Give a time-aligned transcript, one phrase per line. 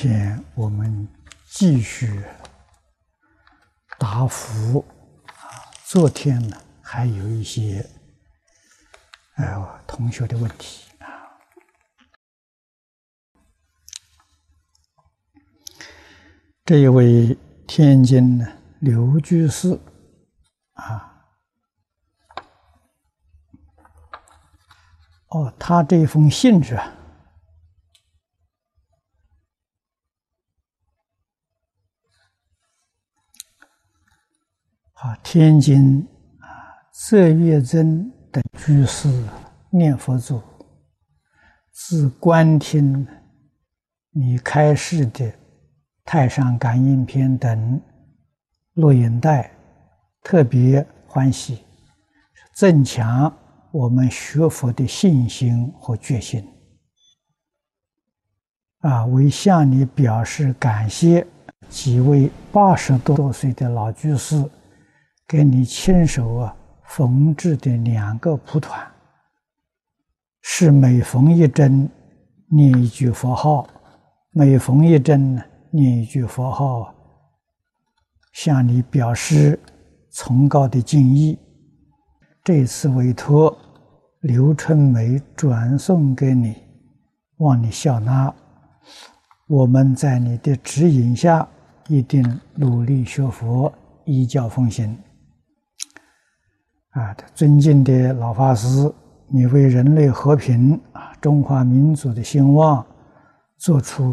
[0.00, 1.08] 今天我们
[1.44, 2.22] 继续
[3.98, 4.86] 答复
[5.26, 7.84] 啊，昨天呢还有一些
[9.34, 11.34] 呃同学的问题啊。
[16.64, 17.36] 这一位
[17.66, 18.46] 天津呢
[18.78, 19.76] 刘居士
[20.74, 21.26] 啊。
[25.30, 26.97] 哦，他这封信是啊，
[35.38, 36.04] 天津
[36.40, 36.50] 啊，
[36.90, 39.08] 色月珍等居士
[39.70, 40.42] 念佛祖，
[41.70, 43.06] 自观听
[44.10, 45.24] 你开示的
[46.04, 47.80] 《太上感应篇》等
[48.74, 49.52] 录音带，
[50.24, 51.60] 特别欢喜，
[52.56, 53.32] 增强。
[53.70, 56.44] 我们学佛的信心和决心，
[58.80, 61.24] 啊，为向你表示感谢，
[61.68, 64.44] 几位八十多岁的老居士
[65.28, 68.80] 给你亲手啊缝制的两个蒲团，
[70.40, 71.86] 是每缝一针
[72.48, 73.68] 念一句佛号，
[74.30, 75.38] 每缝一针
[75.70, 76.94] 念一句佛号，
[78.32, 79.60] 向你表示
[80.12, 81.38] 崇高的敬意。
[82.42, 83.54] 这次委托
[84.20, 86.56] 刘春梅转送给你，
[87.36, 88.34] 望你笑纳。
[89.46, 91.46] 我们在你的指引下，
[91.86, 93.70] 一定努力学佛，
[94.06, 94.96] 依教奉行。
[96.98, 98.92] 啊，尊敬的老法师，
[99.28, 102.84] 你为人类和平啊，中华民族的兴旺，
[103.56, 104.12] 做出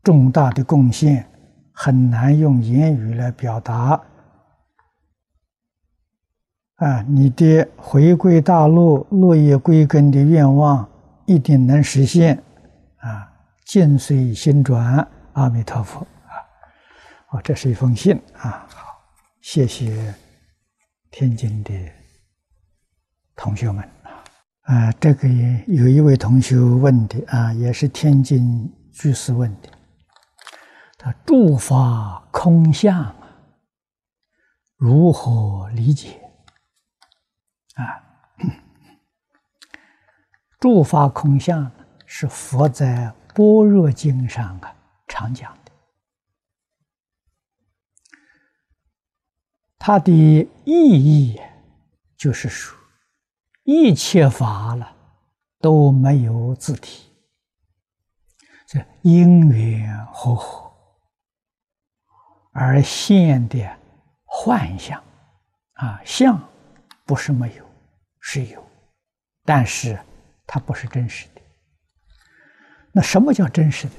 [0.00, 1.26] 重大的贡献，
[1.72, 4.00] 很难用言语来表达。
[6.76, 10.88] 啊，你的回归大陆、落叶归根的愿望
[11.26, 12.40] 一定能实现。
[12.98, 13.28] 啊，
[13.64, 15.98] 境随心转，阿弥陀佛。
[16.00, 16.38] 啊，
[17.30, 18.64] 哦，这是一封信啊。
[18.68, 19.02] 好，
[19.40, 20.14] 谢谢
[21.10, 21.72] 天津的
[23.36, 24.24] 同学们啊。
[24.62, 29.68] 啊，这个也有一位同学问的啊，也是天津居士问的。
[30.96, 33.14] 他诸法空相啊，
[34.76, 36.20] 如何理解？
[37.74, 38.00] 啊，
[40.58, 41.70] 诸法空相
[42.06, 44.74] 是佛在般若经上啊
[45.08, 45.72] 常讲的，
[49.78, 50.10] 它的
[50.64, 51.38] 意义
[52.16, 52.78] 就是说，
[53.64, 54.94] 一切法了
[55.58, 57.10] 都没有自体，
[58.66, 60.72] 这因缘和合
[62.52, 63.78] 而现的
[64.24, 65.02] 幻象
[65.74, 66.40] 啊相。
[67.06, 67.70] 不是没有，
[68.18, 68.66] 是有，
[69.44, 70.02] 但是
[70.46, 71.42] 它不是真实的。
[72.92, 73.94] 那什么叫真实的？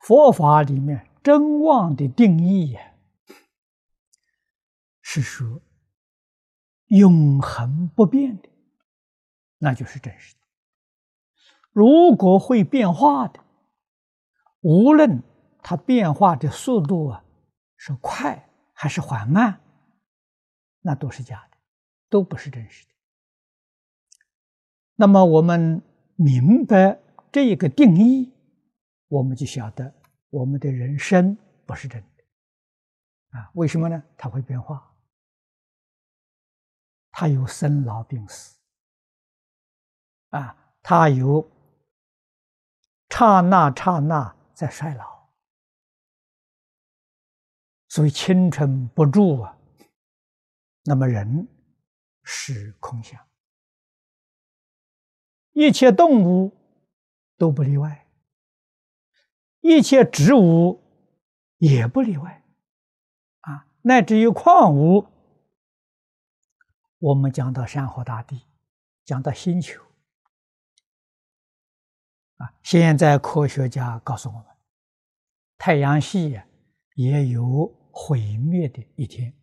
[0.00, 2.80] 佛法里面真妄的定义呀，
[5.00, 5.60] 是说
[6.86, 8.48] 永恒不变的，
[9.58, 10.40] 那就是真实的。
[11.72, 13.40] 如果会变化的，
[14.60, 15.22] 无论
[15.62, 17.24] 它变化的速度啊
[17.76, 19.60] 是快还是缓慢。
[20.80, 21.58] 那都是假的，
[22.08, 22.92] 都不是真实的。
[24.94, 25.82] 那么我们
[26.14, 27.00] 明白
[27.32, 28.32] 这一个定义，
[29.08, 29.92] 我们就晓得
[30.30, 31.36] 我们的人生
[31.66, 33.50] 不是真的啊？
[33.54, 34.00] 为什么呢？
[34.16, 34.95] 它会变化，
[37.18, 38.60] 它有生老病死。
[40.28, 41.50] 啊，它有
[43.08, 45.30] 刹那刹那在衰老，
[47.88, 49.56] 所以青春不住啊。
[50.84, 51.48] 那么人
[52.22, 53.18] 是空相，
[55.52, 56.52] 一切动物
[57.38, 58.06] 都不例外，
[59.60, 60.82] 一切植物
[61.56, 62.44] 也不例外，
[63.40, 65.08] 啊，乃至于矿物，
[66.98, 68.46] 我们讲到山河大地，
[69.04, 69.82] 讲到星球，
[72.36, 74.46] 啊，现在科学家告诉我们，
[75.58, 76.40] 太阳系
[76.94, 79.34] 也有毁灭的一天。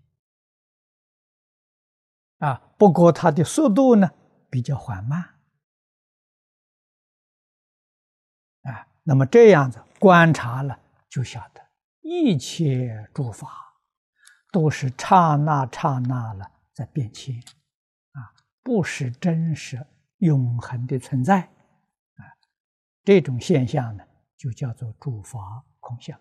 [2.39, 4.09] 啊，不过它的速度呢
[4.50, 5.21] 比较缓慢，
[8.63, 10.77] 啊，那么这样子观察了，
[11.07, 11.61] 就晓得
[12.01, 13.79] 一切诸法
[14.51, 17.36] 都是刹那刹那了在变迁，
[18.12, 18.34] 啊，
[18.64, 19.86] 不是真实
[20.18, 22.24] 永恒的存在，啊，
[23.04, 24.04] 这种现象呢
[24.38, 26.20] 就叫做诸法空相。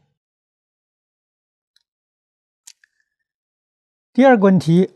[4.13, 4.95] 第二个问题。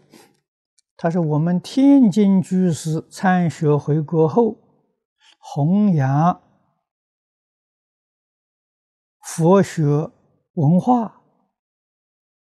[0.99, 4.57] 他说：“我们天津居士参学回国后，
[5.39, 6.43] 弘扬
[9.21, 9.85] 佛学
[10.55, 11.21] 文化，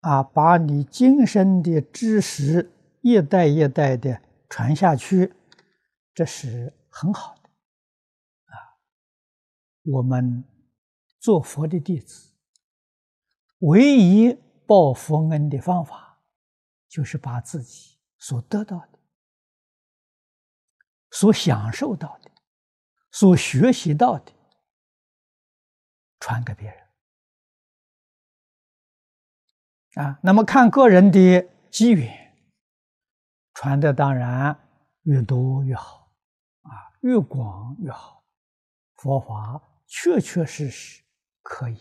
[0.00, 2.72] 啊，把你今生的知识
[3.02, 5.34] 一代一代的传下去，
[6.14, 7.50] 这是很好的。
[8.46, 8.80] 啊，
[9.82, 10.42] 我们
[11.20, 12.32] 做佛的弟子，
[13.58, 14.32] 唯一
[14.66, 16.22] 报佛恩的方法，
[16.88, 18.98] 就是把自己。”所得到的、
[21.10, 22.30] 所享受到的、
[23.10, 24.32] 所学习到的，
[26.20, 26.80] 传给别人
[30.06, 30.20] 啊。
[30.22, 32.21] 那么看个人的机缘，
[33.62, 34.58] 传的当然
[35.02, 36.10] 越多越好
[36.62, 38.24] 啊，越广越好。
[38.96, 41.04] 佛法确确实实
[41.42, 41.78] 可以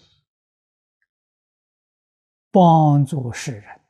[2.51, 3.81] 帮助世人。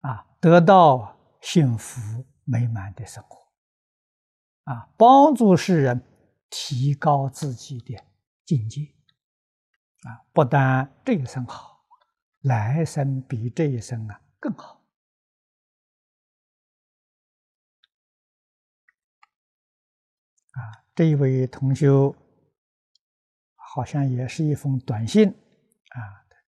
[0.00, 3.52] 啊，得到幸福美满的生活，
[4.62, 6.02] 啊，帮助世人
[6.48, 8.02] 提高自己的
[8.46, 8.80] 境界，
[10.08, 11.84] 啊，不但这一生好，
[12.40, 14.80] 来生比这一生啊更好。
[20.94, 22.14] 这一位同修
[23.56, 25.98] 好像也是一封短信，啊，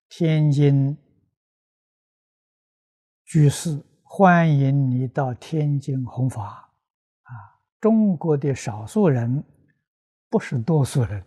[0.09, 0.97] 天津。
[3.25, 6.71] 居士，欢迎你到天津弘法，
[7.23, 7.33] 啊！
[7.81, 9.43] 中国的少数人，
[10.31, 11.25] 不是多数人，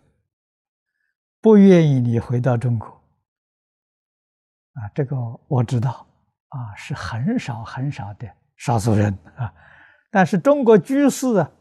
[1.42, 5.18] 不愿意你回到中国，啊，这个
[5.50, 6.08] 我知道，
[6.48, 9.54] 啊，是很少很少的少数人啊。
[10.10, 11.52] 但是中国居士啊，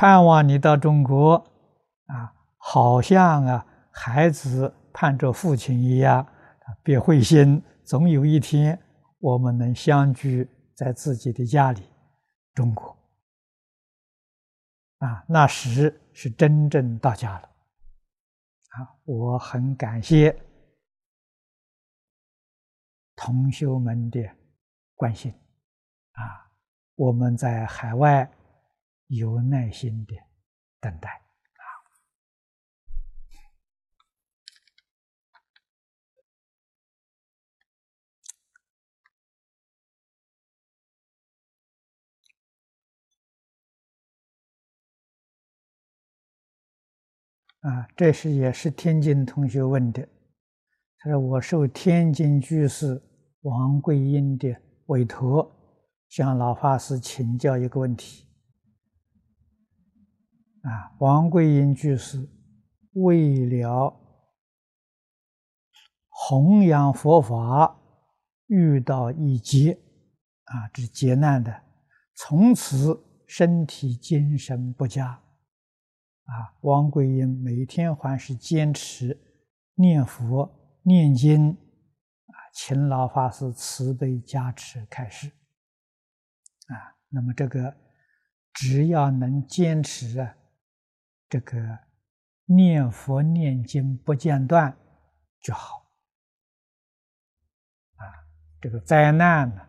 [0.00, 1.34] 盼望你到中国，
[2.06, 6.26] 啊，好像啊孩子盼着父亲一样，
[6.82, 8.80] 别灰心，总有一天。
[9.18, 11.82] 我们能相聚在自己的家里，
[12.54, 12.96] 中国
[15.00, 18.96] 啊，那时是真正到家了啊！
[19.04, 20.34] 我很感谢
[23.16, 24.18] 同学们的
[24.94, 25.30] 关心
[26.12, 26.48] 啊，
[26.94, 28.26] 我们在海外
[29.10, 30.14] 有耐心的
[30.80, 31.20] 等待。
[47.62, 50.08] 啊，这是也是天津同学问的。
[50.98, 53.02] 他说：“我受天津居士
[53.42, 55.50] 王桂英的委托，
[56.08, 58.29] 向老法师请教一个问题。
[60.62, 62.28] 啊，王桂英居士
[62.92, 63.96] 为了
[66.08, 67.78] 弘扬佛法，
[68.46, 69.78] 遇到一劫，
[70.44, 71.62] 啊，这劫难的，
[72.14, 75.22] 从此身体精神不佳。”
[76.30, 79.18] 啊，王桂英每天还是坚持
[79.74, 85.26] 念佛念经，啊，勤劳法师慈悲加持开示。
[86.68, 87.74] 啊，那么这个
[88.52, 90.36] 只要能坚持啊，
[91.30, 91.78] 这个
[92.44, 94.76] 念佛念经不间断
[95.40, 95.90] 就好。
[97.94, 98.04] 啊，
[98.60, 99.68] 这个灾难呢，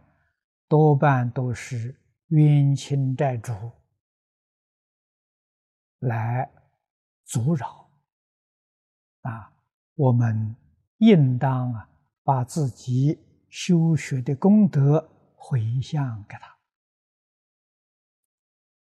[0.68, 1.96] 多半都是
[2.30, 3.53] 冤亲债主。
[6.00, 6.51] 来
[7.25, 7.88] 阻扰
[9.22, 9.53] 啊！
[9.94, 10.56] 我们
[10.98, 11.88] 应当啊，
[12.24, 16.58] 把自己修学的功德回向给他，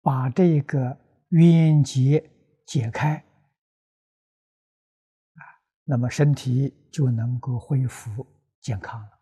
[0.03, 0.95] 把这个
[1.29, 2.29] 冤结
[2.69, 3.15] 解开
[5.33, 5.41] 啊，
[5.85, 8.23] 那么身体就能够恢复
[8.61, 9.19] 健康了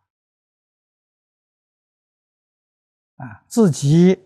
[3.26, 3.46] 啊！
[3.48, 4.20] 自己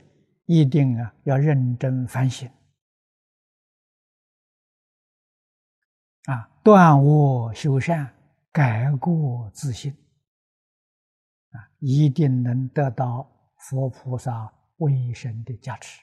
[0.46, 2.52] 一定啊要认真反省。
[6.24, 8.12] 啊，断恶修善，
[8.52, 9.96] 改过自新，
[11.52, 16.02] 啊，一定能得到佛菩萨威神的加持。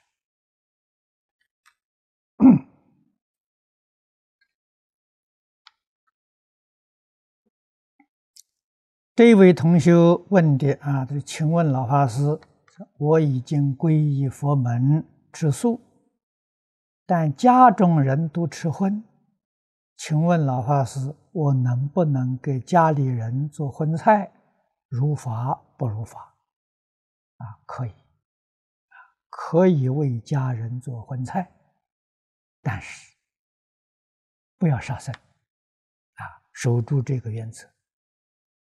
[9.19, 9.93] 这位同学
[10.29, 12.39] 问的啊，就请问老法师，
[12.99, 15.81] 我已经皈依佛门，吃素，
[17.05, 19.03] 但家中人都吃荤。
[19.97, 24.31] 请问老法师，我能不能给家里人做荤菜？
[24.87, 26.37] 如法不如法？
[27.39, 28.95] 啊，可以，啊，
[29.29, 31.51] 可以为家人做荤菜，
[32.63, 33.17] 但是
[34.59, 36.23] 不要杀生，啊，
[36.53, 37.69] 守住这个原则，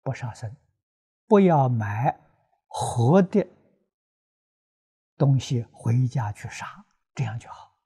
[0.08, 0.50] 不杀生，
[1.26, 2.18] 不要买
[2.66, 3.46] 活的
[5.18, 6.82] 东西回家去杀，
[7.14, 7.76] 这样就好。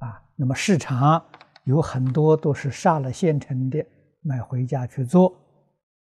[0.00, 1.26] 啊，那么市场
[1.64, 3.82] 有很多都是杀了现成的，
[4.20, 5.30] 买回家去做，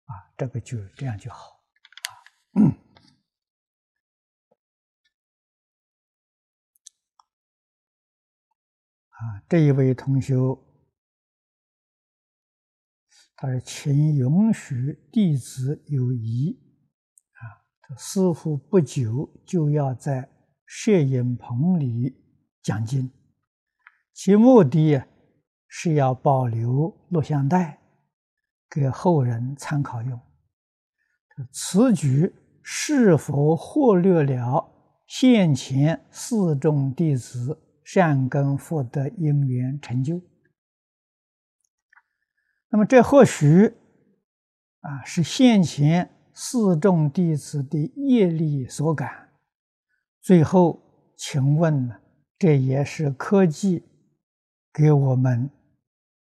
[0.05, 1.59] 啊，这个就这样就好。
[9.09, 10.35] 啊，这一位同学，
[13.41, 16.59] 他说：“请允许弟子有疑。
[17.31, 20.29] 啊，师傅不久就要在
[20.65, 22.13] 摄影棚里
[22.61, 23.09] 讲经，
[24.13, 25.01] 其目的
[25.69, 27.79] 是要保留录像带
[28.69, 30.19] 给后人参考用。
[31.53, 34.69] 此举是否忽略了
[35.07, 37.57] 现前四众弟子？”
[37.91, 40.21] 善根福德因缘成就，
[42.69, 43.75] 那么这或许
[44.81, 49.29] 啊是现前四众弟子的业力所感。
[50.21, 51.99] 最后，请问呢，
[52.37, 53.83] 这也是科技
[54.71, 55.49] 给我们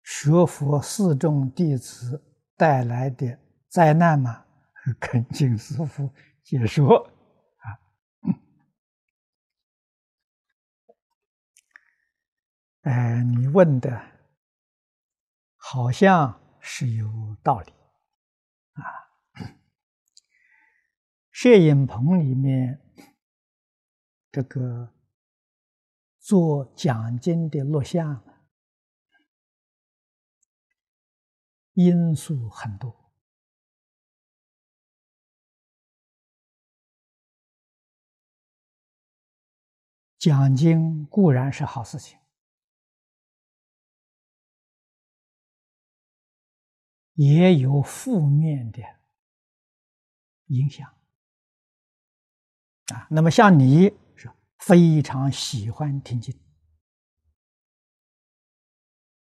[0.05, 2.23] 学佛四众弟子
[2.57, 4.45] 带来的灾难吗？
[4.99, 6.11] 恳请师父
[6.43, 7.67] 解说啊。
[12.83, 14.01] 哎，你问的
[15.73, 17.73] 好像是有道理
[18.73, 18.83] 啊！
[21.31, 22.83] 摄影棚里面
[24.33, 24.93] 这个
[26.19, 28.21] 做讲经的录像，
[31.75, 33.13] 因素很多。
[40.19, 42.20] 讲经固然是好事情。
[47.21, 48.81] 也有负面的
[50.47, 50.89] 影响
[52.95, 53.07] 啊。
[53.11, 56.35] 那么像你是非常喜欢听经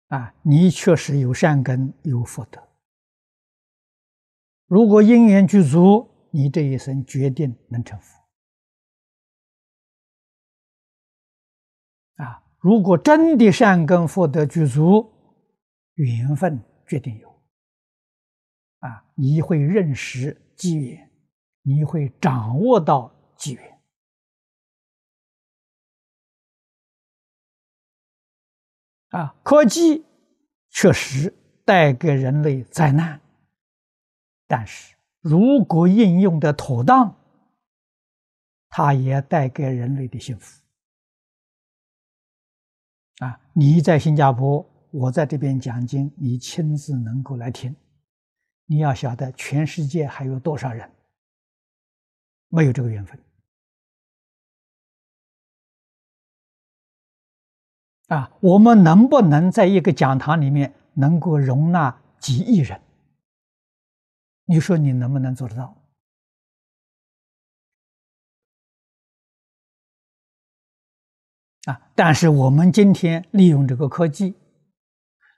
[0.09, 2.61] 啊，你确实有善根有福德。
[4.67, 8.21] 如果因缘具足，你这一生决定能成佛
[12.23, 12.43] 啊。
[12.59, 15.11] 如果真的善根福德具足，
[15.95, 17.30] 缘分决定有。
[18.81, 21.09] 啊，你会认识机缘，
[21.63, 23.79] 你会掌握到机缘。
[29.09, 30.05] 啊，科技
[30.69, 31.33] 确实
[31.65, 33.19] 带给人类灾难，
[34.47, 37.15] 但是如果应用的妥当，
[38.69, 40.61] 它也带给人类的幸福。
[43.17, 47.75] 啊，你在新加坡，我在这边讲经，你亲自能够来听。
[48.71, 50.89] 你要晓得，全世界还有多少人
[52.47, 53.19] 没有这个缘分
[58.07, 58.31] 啊？
[58.39, 62.81] 我们能不能在一个讲堂里面能够容纳几亿人？
[64.45, 65.75] 你说你能不能做得到？
[71.65, 71.91] 啊！
[71.93, 74.33] 但是我们今天利用这个科技，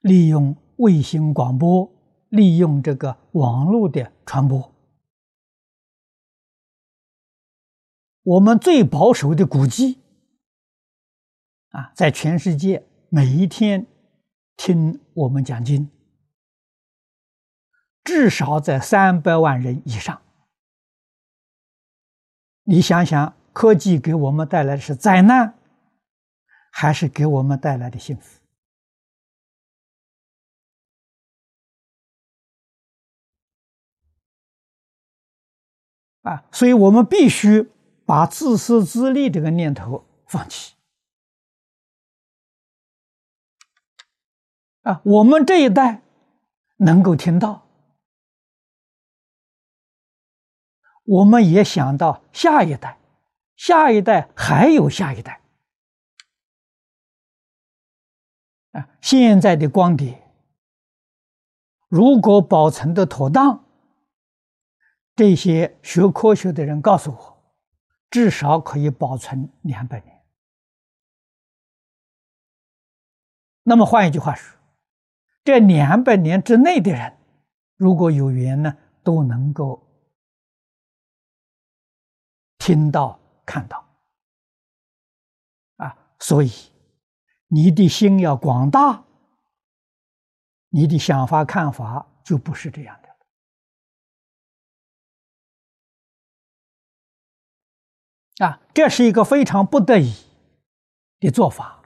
[0.01, 1.92] 利用卫星广播。
[2.33, 4.73] 利用这个网络的传播，
[8.23, 9.99] 我们最保守的估计，
[11.69, 13.85] 啊，在全世界每一天
[14.57, 15.91] 听我们讲经，
[18.03, 20.19] 至少在三百万人以上。
[22.63, 25.53] 你想想，科技给我们带来的是灾难，
[26.71, 28.42] 还是给我们带来的幸福？
[36.23, 37.69] 啊，所以我们必须
[38.05, 40.73] 把自私自利这个念头放弃。
[44.83, 46.01] 啊，我们这一代
[46.77, 47.67] 能够听到，
[51.03, 52.97] 我们也想到下一代，
[53.55, 55.41] 下一代还有下一代。
[58.71, 60.23] 啊，现在的光碟
[61.89, 63.62] 如果保存的妥当。
[65.15, 67.43] 这些学科学的人告诉我，
[68.09, 70.23] 至少可以保存两百年。
[73.63, 74.59] 那么换一句话说，
[75.43, 77.17] 这两百年之内的人，
[77.77, 79.87] 如果有缘呢，都能够
[82.57, 83.87] 听到、看到。
[85.77, 86.51] 啊，所以
[87.47, 89.03] 你的心要广大，
[90.69, 92.99] 你的想法、看法就不是这样
[98.39, 100.13] 啊，这是一个非常不得已
[101.19, 101.83] 的做法。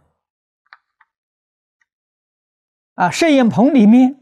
[2.93, 4.19] 啊，摄影棚里面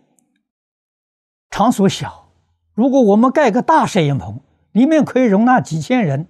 [1.50, 2.30] 场所小，
[2.74, 4.42] 如果我们盖个大摄影棚，
[4.72, 6.28] 里面可以容纳几千人，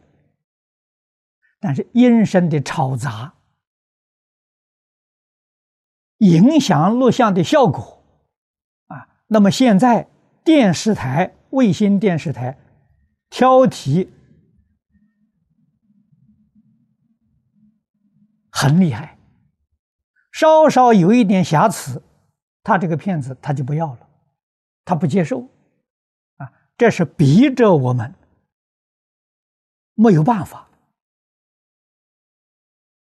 [1.59, 3.33] 但是音声的吵杂，
[6.17, 8.03] 影响录像的效果。
[8.87, 10.07] 啊，那么现在
[10.43, 12.59] 电视台、卫星电视台
[13.31, 14.13] 挑题
[18.57, 19.17] 很厉害，
[20.31, 22.01] 稍稍有一点瑕疵。
[22.63, 24.09] 他这个骗子他就不要了，
[24.85, 25.41] 他不接受，
[26.37, 28.15] 啊，这是逼着我们
[29.93, 30.67] 没有办法，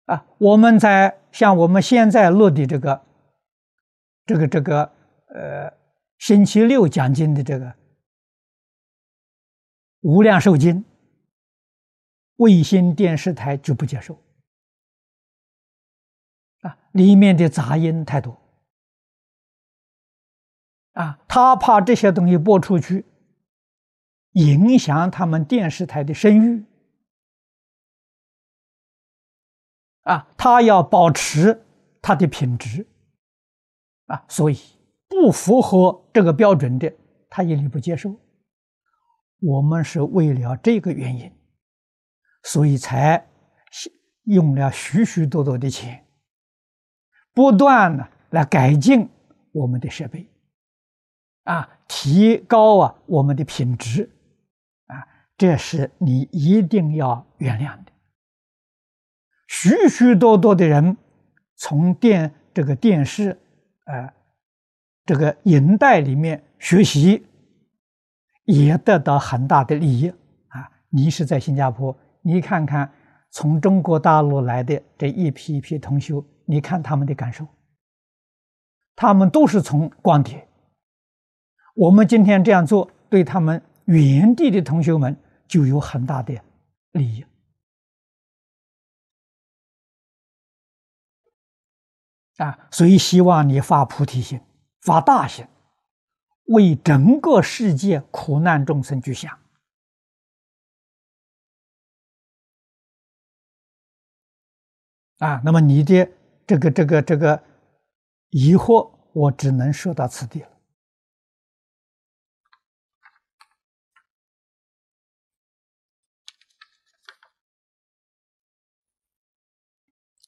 [0.05, 3.05] 啊，我们在像我们现在录的这个，
[4.25, 4.91] 这个这个
[5.27, 5.71] 呃
[6.17, 7.65] 星期六讲经的这个
[10.01, 10.83] 《无量寿经》，
[12.37, 14.19] 卫星电视台就不接受，
[16.65, 18.41] 啊，里面的杂音太多。
[20.93, 23.05] 啊，他怕这些东西播出去，
[24.31, 26.65] 影响他们电视台的声誉。
[30.01, 31.65] 啊，他要保持
[32.01, 32.87] 他的品质。
[34.07, 34.57] 啊，所以
[35.07, 36.93] 不符合这个标准的，
[37.29, 38.15] 他一律不接受。
[39.41, 41.31] 我们是为了这个原因，
[42.43, 43.27] 所以才
[44.23, 46.04] 用了许许多多的钱，
[47.35, 49.07] 不断的来改进
[49.51, 50.27] 我们的设备。
[51.43, 54.09] 啊，提高啊我们的品质，
[54.87, 55.05] 啊，
[55.37, 57.91] 这是你一定要原谅的。
[59.47, 60.97] 许许多多的人
[61.55, 63.39] 从电这个电视，
[63.85, 64.11] 呃，
[65.05, 67.23] 这个银带里面学习，
[68.45, 70.09] 也得到很大的利益
[70.47, 70.67] 啊。
[70.89, 72.91] 你是在新加坡，你看看
[73.29, 77.47] 从中国大陆来的这一批一批同学，你看他们的感受，
[78.95, 80.47] 他们都是从光碟。
[81.75, 85.15] 我们今天这样做，对他们原地的同学们
[85.47, 86.41] 就有很大的
[86.91, 87.25] 利益
[92.37, 92.67] 啊！
[92.71, 94.39] 所以希望你发菩提心，
[94.81, 95.45] 发大心，
[96.45, 99.37] 为整个世界苦难众生去想
[105.19, 105.41] 啊！
[105.43, 106.09] 那么你的
[106.47, 107.43] 这个这个这个
[108.29, 110.47] 疑惑，我只能说到此地了。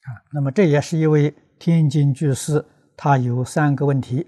[0.02, 2.64] 啊，那么这也是一位天津居士，
[2.96, 4.26] 他有三个问题。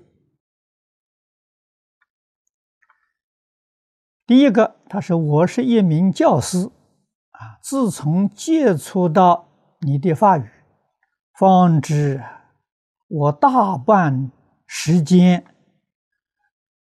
[4.27, 6.71] 第一个，他说：“我是一名教师，
[7.31, 9.49] 啊，自从接触到
[9.81, 10.49] 你的法语，
[11.41, 12.23] 方知
[13.09, 14.31] 我大半
[14.67, 15.43] 时间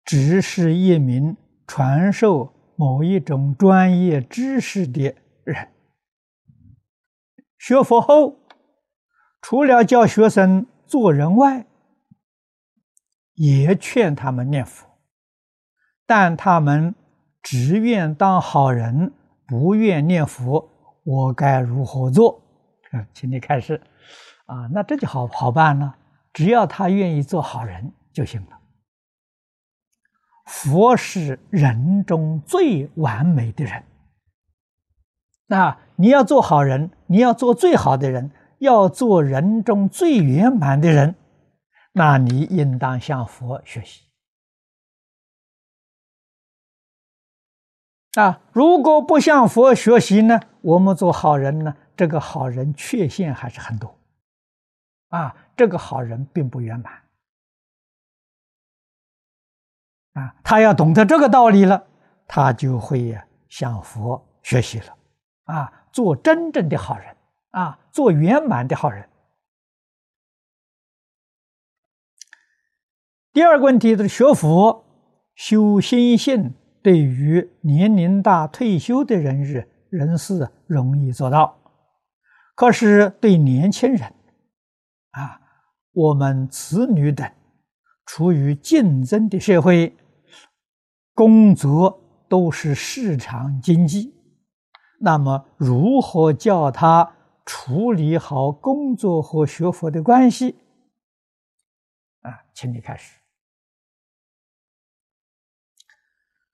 [0.03, 5.69] 只是一名传授某一种专业知识的人，
[7.57, 8.35] 学佛后。”
[9.41, 11.65] 除了教学生做人外，
[13.35, 14.85] 也劝他们念佛，
[16.05, 16.93] 但他们
[17.41, 19.13] 只愿当好人，
[19.47, 20.69] 不愿念佛。
[21.05, 22.41] 我该如何做？
[22.91, 23.81] 啊，请你开始。
[24.49, 25.95] 啊，那这就好好办了，
[26.33, 28.59] 只要他愿意做好人就行了。
[30.45, 33.83] 佛是人中最完美的人，
[35.45, 38.31] 那你要做好人，你要做最好的人。
[38.59, 41.15] 要做人中最圆满的人，
[41.93, 44.01] 那你应当向佛学习
[48.15, 48.41] 啊！
[48.51, 50.41] 如果不向佛学习呢？
[50.59, 51.77] 我们做好人呢？
[51.95, 53.97] 这个好人缺陷还是很多
[55.09, 55.35] 啊！
[55.55, 56.93] 这个好人并不圆满
[60.13, 60.35] 啊！
[60.43, 61.85] 他要懂得这个道理了，
[62.27, 63.15] 他就会
[63.49, 64.95] 向佛学习了
[65.45, 65.85] 啊！
[65.91, 67.15] 做真正的好人。
[67.51, 69.09] 啊，做圆满的好人。
[73.33, 74.85] 第二个问题就是学佛
[75.33, 81.57] 修心性，对于年龄大退休的人日人士容易做到，
[82.53, 84.13] 可是对年轻人，
[85.11, 85.41] 啊，
[85.91, 87.31] 我们子女等
[88.05, 89.95] 处于竞争的社会，
[91.13, 94.13] 工作都是市场经济，
[94.99, 97.15] 那么如何叫他？
[97.45, 100.55] 处理好工作和学佛的关系，
[102.21, 103.17] 啊，请你开始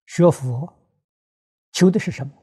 [0.05, 0.73] 学佛，
[1.73, 2.33] 求的是什么？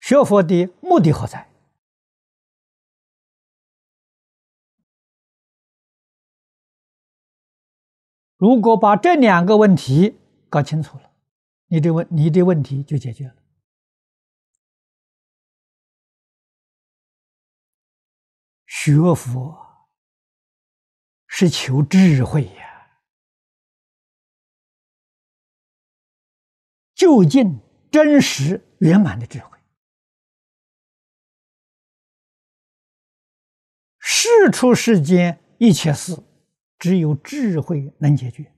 [0.00, 1.48] 学佛的目的何在？
[8.36, 10.18] 如果把这两个问题
[10.48, 11.10] 搞清楚了，
[11.68, 13.34] 你的问你的问题就解决了。
[18.66, 19.88] 学佛
[21.26, 23.00] 是求智慧呀，
[26.94, 27.58] 究竟
[27.90, 29.58] 真实圆满的智慧。
[33.98, 36.22] 事出世间一切事。
[36.78, 38.52] 只有智慧能解决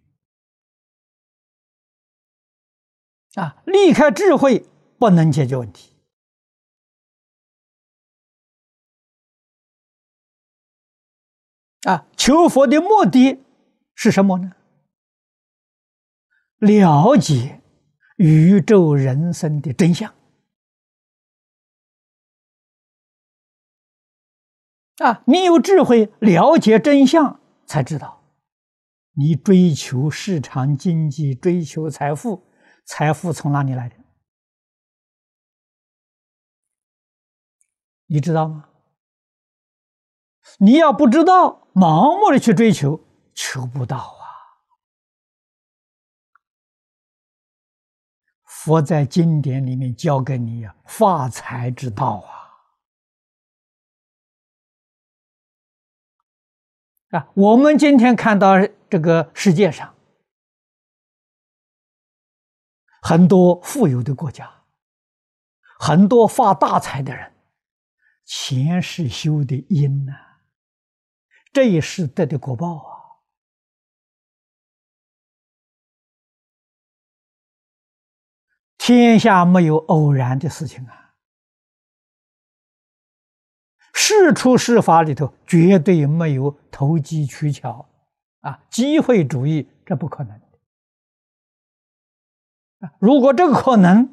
[3.34, 3.62] 啊！
[3.66, 4.66] 离开智慧
[4.98, 5.94] 不能解决问题
[11.82, 12.08] 啊！
[12.16, 13.44] 求佛的目的
[13.94, 14.52] 是什么呢？
[16.58, 17.62] 了解
[18.16, 20.12] 宇宙人生的真相
[24.96, 25.22] 啊！
[25.28, 27.40] 你有智慧，了解真相。
[27.68, 28.24] 才知道，
[29.12, 32.42] 你追求市场经济，追求财富，
[32.86, 33.96] 财富从哪里来的？
[38.06, 38.70] 你知道吗？
[40.60, 43.04] 你要不知道，盲目的去追求，
[43.34, 44.24] 求不到啊！
[48.44, 52.37] 佛在经典里面教给你呀，发财之道啊！
[57.10, 58.54] 啊，我们今天看到
[58.90, 59.94] 这个世界上
[63.00, 64.64] 很多富有的国家，
[65.78, 67.32] 很多发大财的人，
[68.26, 70.12] 前世修的因呐，
[71.50, 72.98] 这一世得的果报啊。
[78.76, 81.07] 天下没有偶然的事情啊。
[84.00, 87.84] 事出事发里头绝对没有投机取巧，
[88.40, 90.40] 啊，机会主义这不可能！
[93.00, 94.08] 如果这个可能，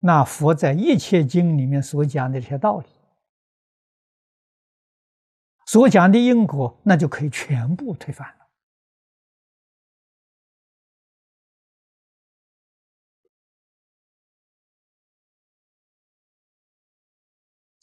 [0.00, 2.86] 那佛在一切经里面所讲的这些道理，
[5.66, 8.28] 所讲的因果，那就可以全部推翻。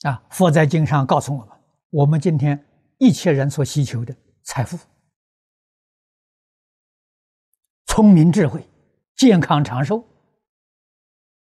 [0.03, 0.23] 啊！
[0.29, 1.57] 佛在经上告诉我们：
[1.89, 2.65] 我们今天
[2.99, 4.77] 一切人所需求的财富、
[7.85, 8.65] 聪明智慧、
[9.15, 10.07] 健康长寿，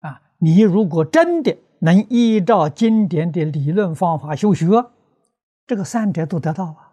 [0.01, 4.91] 啊，你如果真的能依照经典的理论方法修学，
[5.67, 6.85] 这个三者都得到啊！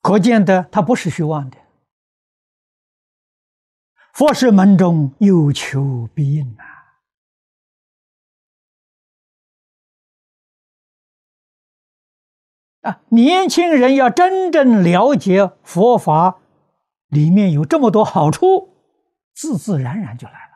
[0.00, 1.63] 可见的，它不是虚妄的。
[4.14, 6.62] 佛是门中有求必应呐！
[12.82, 16.38] 啊，年轻人要真正了解佛法，
[17.08, 18.76] 里面有这么多好处，
[19.34, 20.48] 自自然然就来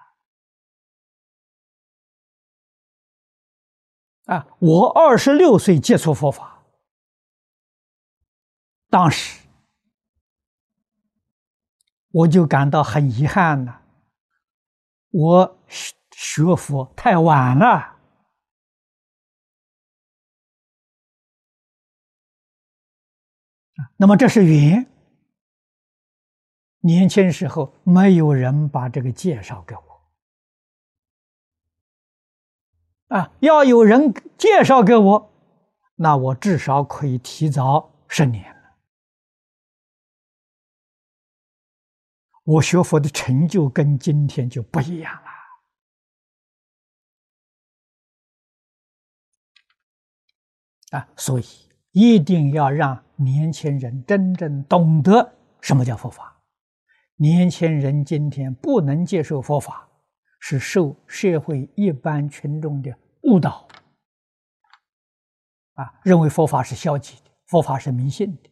[4.28, 4.36] 了。
[4.36, 6.62] 啊，我二十六岁接触佛法，
[8.88, 9.47] 当时。
[12.10, 13.82] 我就感到很遗憾了，
[15.10, 15.58] 我
[16.10, 17.96] 学佛太晚了。
[23.96, 24.86] 那么这是缘。
[26.80, 29.80] 年轻时候没有人把这个介绍给我，
[33.16, 35.32] 啊，要有人介绍给我，
[35.96, 38.57] 那我至少可以提早十年。
[42.48, 45.14] 我学佛的成就跟今天就不一样
[50.90, 51.08] 了啊！
[51.14, 51.44] 所以
[51.92, 56.40] 一定要让年轻人真正懂得什么叫佛法。
[57.16, 59.86] 年轻人今天不能接受佛法，
[60.40, 63.68] 是受社会一般群众的误导
[65.74, 68.48] 啊，认为佛法是消极的，佛法是迷信的。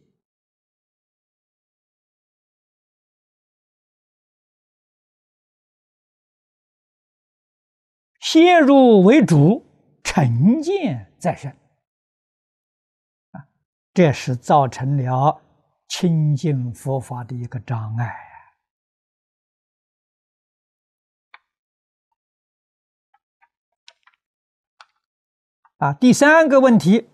[8.29, 9.65] 先入为主，
[10.03, 11.49] 成见在身，
[13.31, 13.47] 啊，
[13.93, 15.41] 这是造成了
[15.87, 18.13] 亲近佛法的一个障碍
[25.77, 25.93] 啊。
[25.93, 27.07] 第三个问题，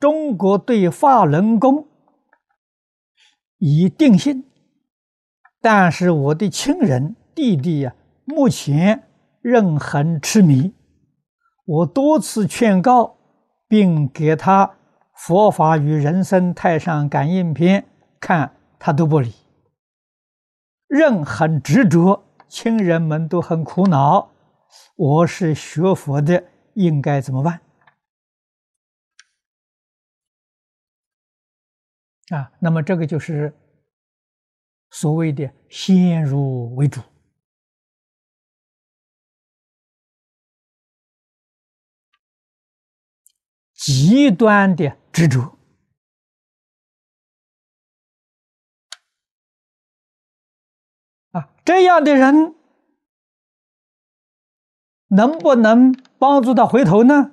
[0.00, 1.86] 中国对法轮功
[3.58, 4.44] 已定性，
[5.60, 7.94] 但是我的亲人弟弟呀，
[8.24, 9.07] 目前
[9.40, 10.74] 任很痴迷。
[11.64, 13.16] 我多次劝告，
[13.68, 14.66] 并给他
[15.14, 17.82] 《佛法与人生太上感应篇》
[18.20, 19.34] 看，他都不理，
[20.86, 22.24] 任很执着。
[22.48, 24.30] 亲人们都很苦恼。
[24.96, 27.60] 我是学佛的，应该怎么办？
[32.30, 33.54] 啊，那么这个就是
[34.90, 37.02] 所谓的先入为主，
[43.88, 45.56] 极端的执着
[51.30, 52.54] 啊，这样的人
[55.06, 57.30] 能不能帮助他回头呢？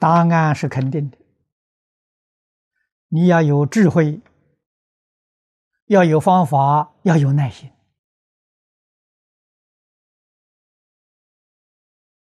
[0.00, 1.16] 答案是肯定的。
[3.06, 4.20] 你要有智慧，
[5.86, 7.70] 要有方法，要有耐心。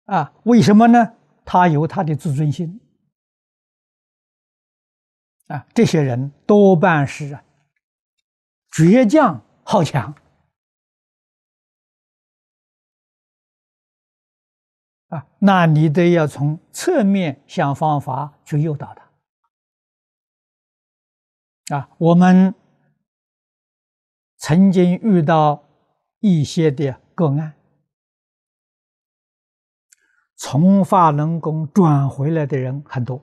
[0.05, 1.17] 啊，为什么呢？
[1.43, 2.79] 他有他的自尊心。
[5.47, 7.43] 啊，这些人多半是啊，
[8.71, 10.13] 倔强好强。
[15.07, 19.07] 啊，那你得要从侧面想方法去诱导他。
[21.77, 22.53] 啊，我们
[24.37, 25.63] 曾经遇到
[26.19, 27.55] 一些的个案，
[30.35, 33.21] 从法轮功转回来的人很多，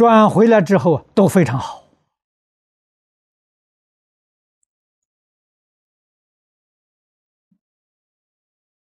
[0.00, 1.84] 转回来之后都非常好，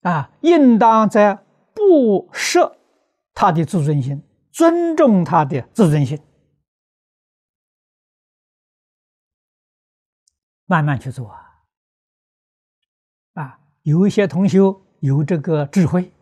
[0.01, 2.77] 啊，应当在不设。
[3.33, 6.21] 他的自尊心，尊重他的自尊心，
[10.65, 11.35] 慢慢去做
[13.33, 13.59] 啊！
[13.81, 16.13] 有一些同修有这个智慧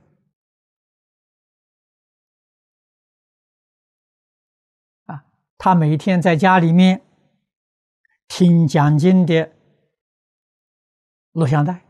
[5.65, 7.01] 他每天在家里面
[8.27, 9.51] 听讲经的
[11.31, 11.83] 录像带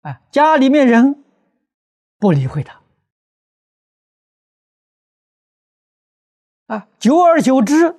[0.00, 1.22] 啊，家里面人。
[2.18, 2.82] 不理会他，
[6.66, 7.94] 啊，久而久之，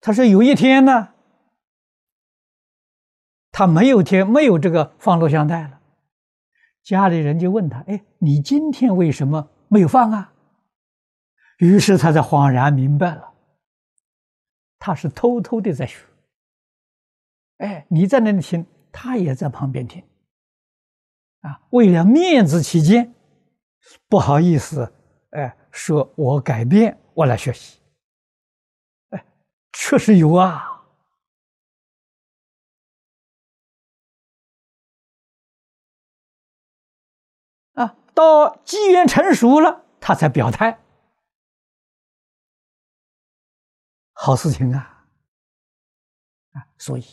[0.00, 1.12] 他说有一天呢，
[3.52, 5.82] 他没有天没有这个放录像带了，
[6.82, 10.34] 家里人就问他：“哎，你今天为什么没有放啊？”
[11.58, 13.32] 于是他才恍然明白了，
[14.78, 16.04] 他是偷偷的在学。
[17.58, 20.02] 哎，你在那里听，他也在旁边听。
[21.42, 23.14] 啊，为了面子起见，
[24.08, 24.90] 不好意思，
[25.30, 27.78] 哎，说我改变，我来学习。
[29.10, 29.24] 哎，
[29.72, 30.69] 确实有啊，
[38.20, 40.78] 到机缘成熟了，他才表态，
[44.12, 45.06] 好事情啊，
[46.52, 47.04] 啊，所以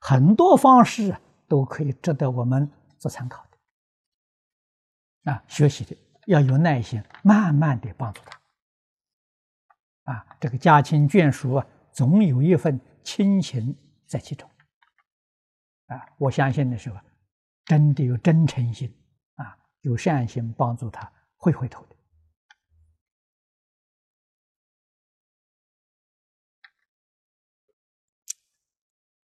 [0.00, 3.46] 很多方式都可以值得我们做参考。
[5.24, 10.12] 啊，学习的要有耐心，慢慢的帮助他。
[10.12, 14.50] 啊，这个家亲眷属啊，总有一份亲情在其中。
[15.86, 17.04] 啊，我相信的是吧，
[17.66, 18.92] 真的有真诚心，
[19.82, 21.96] 有善心帮助他，会回头的。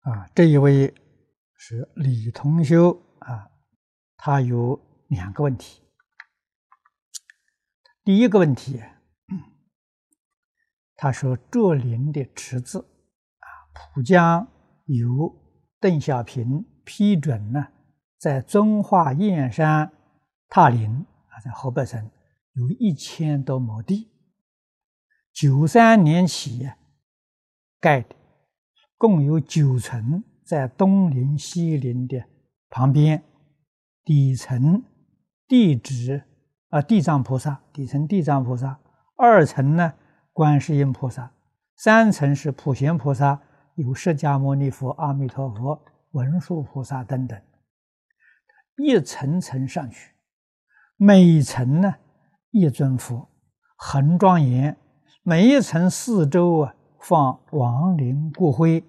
[0.01, 0.93] 啊，这一位
[1.57, 3.49] 是李同修啊，
[4.17, 5.81] 他有两个问题。
[8.03, 8.83] 第一个问题，
[10.95, 12.79] 他说：“竹林的池子
[13.39, 14.47] 啊，浦江
[14.85, 15.35] 由
[15.79, 17.67] 邓小平批准呢，
[18.19, 19.91] 在遵化燕山
[20.49, 20.89] 塔林
[21.29, 22.09] 啊，在河北省
[22.53, 24.09] 有一千多亩地，
[25.33, 26.69] 九三年起
[27.79, 28.15] 盖的，
[28.97, 32.23] 共有九层，在东林西林的
[32.69, 33.23] 旁边，
[34.03, 34.83] 底层
[35.47, 36.23] 地址。”
[36.69, 38.77] 啊，地藏菩萨底层，地藏菩萨
[39.15, 39.93] 二层呢，
[40.33, 41.31] 观世音菩萨
[41.77, 43.41] 三层是普贤菩萨，
[43.75, 47.41] 有释迦牟尼佛、阿弥陀佛、文殊菩萨等等，
[48.75, 50.14] 一层层上去，
[50.97, 51.95] 每一层呢
[52.51, 53.29] 一尊佛，
[53.77, 54.77] 很庄严。
[55.23, 58.79] 每一层四周啊放亡灵骨灰，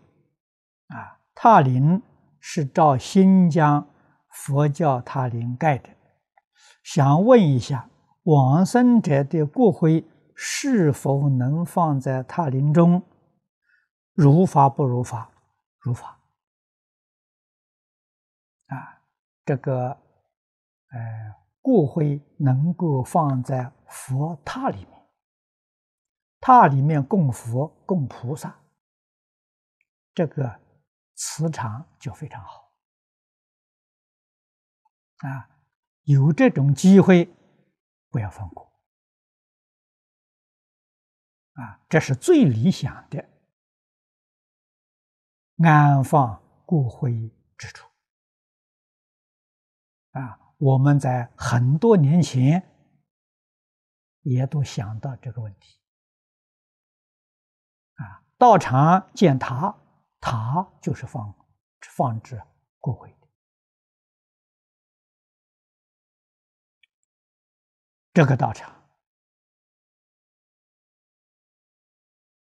[0.89, 2.01] 啊，塔林
[2.39, 3.89] 是照新疆
[4.29, 5.89] 佛教塔林盖的。
[6.83, 7.89] 想问一下，
[8.25, 13.03] 往生者的骨灰是否能放在塔林中？
[14.13, 15.31] 如法不如法？
[15.81, 16.21] 如法。
[18.67, 19.03] 啊，
[19.45, 21.35] 这个，呃，
[21.67, 25.07] 骨灰能够放在佛塔里面，
[26.39, 28.57] 塔里面供佛、供菩萨，
[30.15, 30.61] 这个
[31.17, 32.73] 磁场就非常好。
[35.17, 35.51] 啊，
[36.05, 37.29] 有这种机会，
[38.11, 38.73] 不要放过。
[41.55, 43.29] 啊，这是最理想的
[45.65, 47.91] 安放骨灰之处。
[50.13, 52.63] 啊，我们在很多年前
[54.23, 55.81] 也都想到这个问题。
[57.95, 59.79] 啊，道场建塔，
[60.21, 61.35] 塔就是放
[61.81, 62.43] 放置
[62.79, 63.29] 骨灰的。
[68.13, 68.89] 这个道场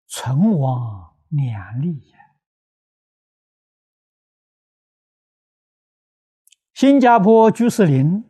[0.08, 2.14] 存亡两利
[6.82, 8.24] 新加坡居士林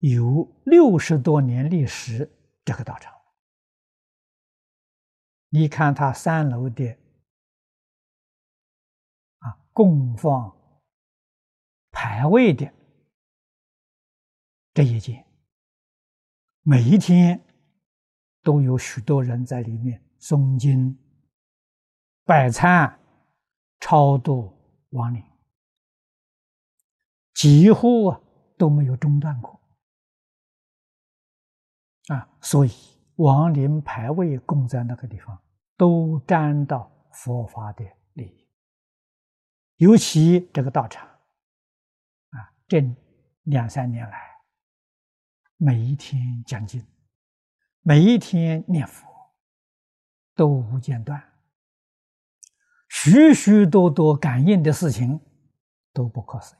[0.00, 2.28] 有六十多年历史，
[2.64, 3.14] 这个道场，
[5.48, 6.90] 你看它三楼的
[9.38, 10.52] 啊供奉
[11.92, 12.68] 牌位的
[14.74, 15.24] 这一间，
[16.62, 17.40] 每一天
[18.42, 20.98] 都有许多人在里面诵经、
[22.24, 22.98] 摆餐、
[23.78, 24.52] 超度
[24.90, 25.29] 亡灵。
[27.40, 28.20] 几乎啊
[28.58, 29.58] 都没有中断过
[32.08, 32.70] 啊，所以
[33.16, 35.40] 亡灵牌位供在那个地方，
[35.74, 38.46] 都沾到佛法的利益。
[39.76, 42.84] 尤其这个道场啊，这
[43.44, 44.20] 两三年来，
[45.56, 46.86] 每一天讲经，
[47.80, 49.08] 每一天念佛，
[50.34, 51.22] 都无间断，
[52.90, 55.18] 许许多多感应的事情
[55.94, 56.59] 都不可思议。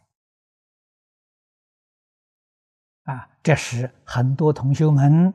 [3.11, 5.35] 啊，这时很多同学们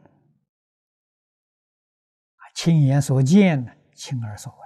[2.55, 4.61] 亲眼所见、亲耳所闻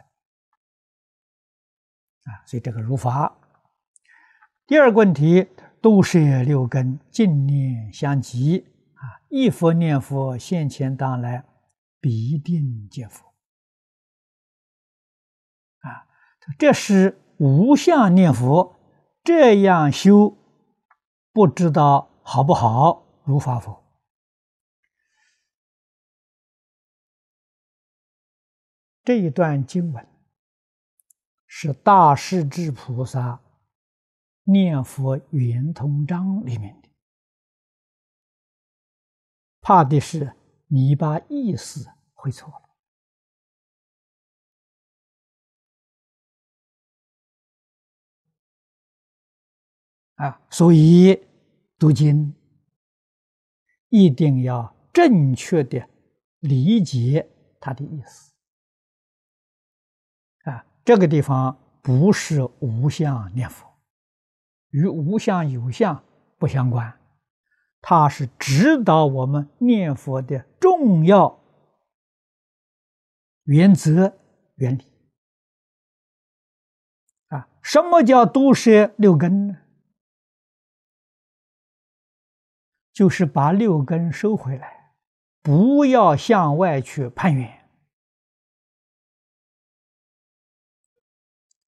[2.26, 3.36] 啊，所以这个如法。
[4.68, 5.48] 第二个问题，
[5.82, 8.60] 都摄六根，净念相继
[8.94, 11.44] 啊，一佛念佛，现前当来
[12.00, 13.26] 必定见佛
[15.80, 16.06] 啊，
[16.60, 18.76] 这是无相念佛，
[19.24, 20.38] 这样修，
[21.34, 22.09] 不知道。
[22.32, 23.08] 好不好？
[23.24, 23.84] 如法否？
[29.04, 30.08] 这一段经文
[31.48, 33.42] 是大势至菩萨
[34.44, 36.90] 念佛圆通章里面的，
[39.60, 40.36] 怕的是
[40.68, 42.70] 你把意思会错了
[50.28, 51.28] 啊，所以。
[51.80, 52.36] 读经
[53.88, 55.88] 一定要正确的
[56.40, 57.26] 理解
[57.62, 58.34] 它的意思
[60.44, 60.66] 啊！
[60.84, 63.66] 这个地方不是无相念佛，
[64.72, 66.04] 与无相有相
[66.38, 67.00] 不相关，
[67.80, 71.42] 它是指导我们念佛的重要
[73.44, 74.18] 原则
[74.56, 74.84] 原理
[77.30, 77.48] 啊！
[77.62, 79.58] 什么叫毒舌六根呢？
[83.00, 84.92] 就是把六根收回来，
[85.42, 87.70] 不要向外去攀缘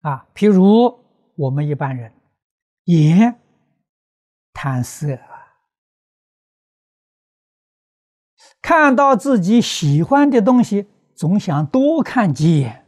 [0.01, 0.27] 啊。
[0.33, 1.05] 譬如
[1.35, 2.11] 我们一般人，
[2.85, 3.39] 眼
[4.53, 5.19] 贪色，
[8.59, 12.87] 看到自己喜欢的东西，总想多看几眼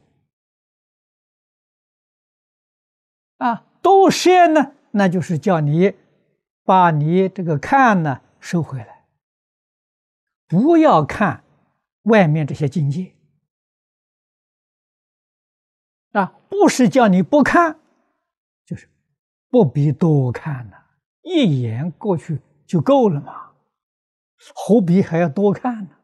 [3.38, 3.68] 啊。
[3.84, 5.94] 多摄呢，那就是叫你
[6.64, 8.24] 把你这个看呢。
[8.42, 9.06] 收回来，
[10.48, 11.46] 不要看
[12.04, 13.16] 外面这些境界
[16.12, 16.36] 啊！
[16.50, 17.80] 不是叫你不看，
[18.66, 18.90] 就是
[19.50, 23.54] 不必多看了，一眼过去就够了嘛，
[24.54, 25.98] 何必还要多看呢？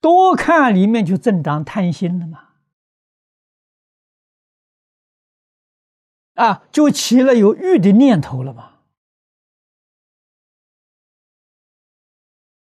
[0.00, 2.54] 多看里面就增长贪心了嘛，
[6.34, 8.75] 啊，就起了有欲的念头了嘛。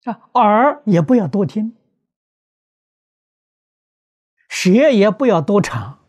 [0.04, 1.76] 啊，耳也不要多听，
[4.48, 6.04] 舌也不要多尝，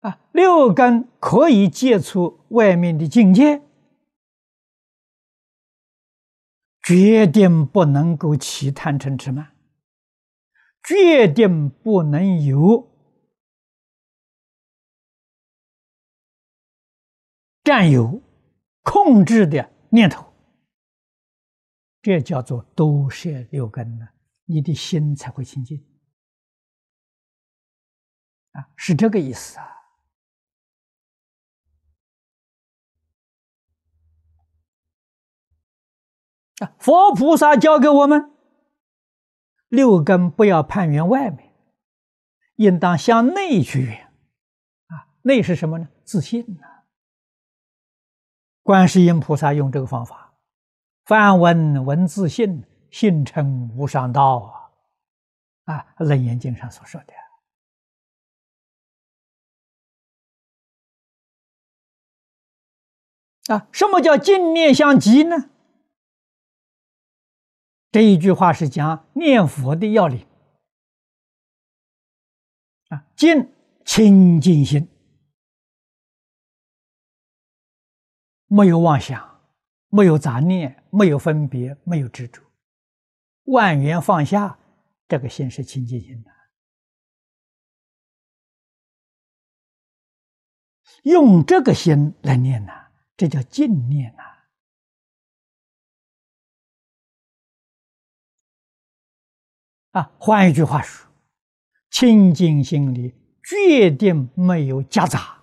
[0.00, 3.62] 啊，六根可以接触外面的境界，
[6.82, 9.54] 决定不能够起贪嗔痴慢，
[10.82, 12.90] 决定不能有
[17.62, 18.20] 占有、
[18.82, 20.29] 控制的念头，
[22.02, 24.08] 这叫做都摄六根呢，
[24.44, 25.84] 你的心才会清净
[28.52, 29.66] 啊，是这个意思啊。
[36.78, 38.34] 佛菩萨教给我们，
[39.68, 41.54] 六根不要攀缘外面，
[42.56, 44.06] 应当向内去缘。
[44.86, 45.88] 啊，内是什么呢？
[46.04, 46.84] 自信呐。
[48.62, 50.29] 观世音菩萨用这个方法，
[51.10, 54.70] 梵文文自信，信成无上道
[55.64, 55.74] 啊！
[55.74, 57.12] 啊，《楞严经》上所说的。
[63.52, 65.50] 啊，什么叫净念相继呢？
[67.90, 70.24] 这一句话是讲念佛的要领
[72.90, 73.52] 啊，净
[73.84, 74.88] 清净心，
[78.46, 79.29] 没有妄想，
[79.90, 82.42] 没有杂念，没有分别，没有执着，
[83.44, 84.58] 万缘放下，
[85.06, 86.30] 这个心是清净心的。
[91.02, 94.22] 用这个心来念呐，这叫净念呐。
[99.92, 101.10] 啊，换一句话说，
[101.90, 105.39] 清净心里决定没有夹杂，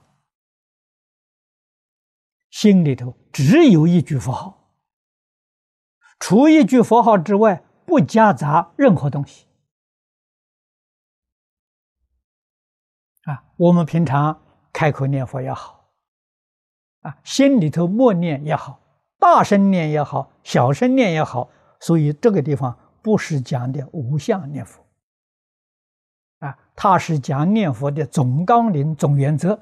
[2.58, 4.72] 心里头只有一句佛号，
[6.18, 9.46] 除一句佛号之外，不夹杂任何东西。
[13.26, 14.42] 啊，我们平常
[14.74, 15.92] 开口念佛也好，
[17.02, 18.80] 啊，心里头默念也好，
[19.20, 22.76] 大声念也好，小声念也好，所以这个地方。
[23.04, 24.84] 不是讲的无相念佛
[26.40, 29.58] 啊，它是讲念佛的总纲领、总原则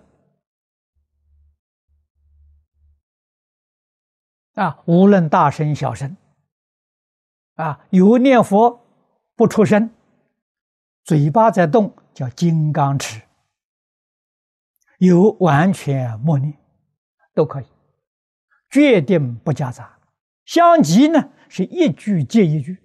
[4.55, 4.83] 啊。
[4.85, 6.17] 无论大声小声
[7.55, 8.85] 啊，有念佛
[9.35, 9.89] 不出声，
[11.03, 13.21] 嘴巴在动叫金刚持；
[14.97, 16.53] 有完全默念
[17.33, 17.65] 都可以，
[18.69, 19.99] 决定不夹杂。
[20.45, 22.77] 相继呢，是一句接一句。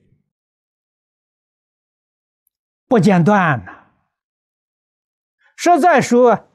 [2.86, 3.86] 不间断呐！
[5.56, 6.48] 实在说，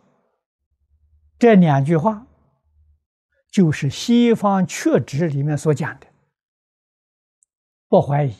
[1.37, 2.25] 这两句话
[3.55, 6.07] 就是西方确指里面所讲的：
[7.87, 8.35] 不怀疑、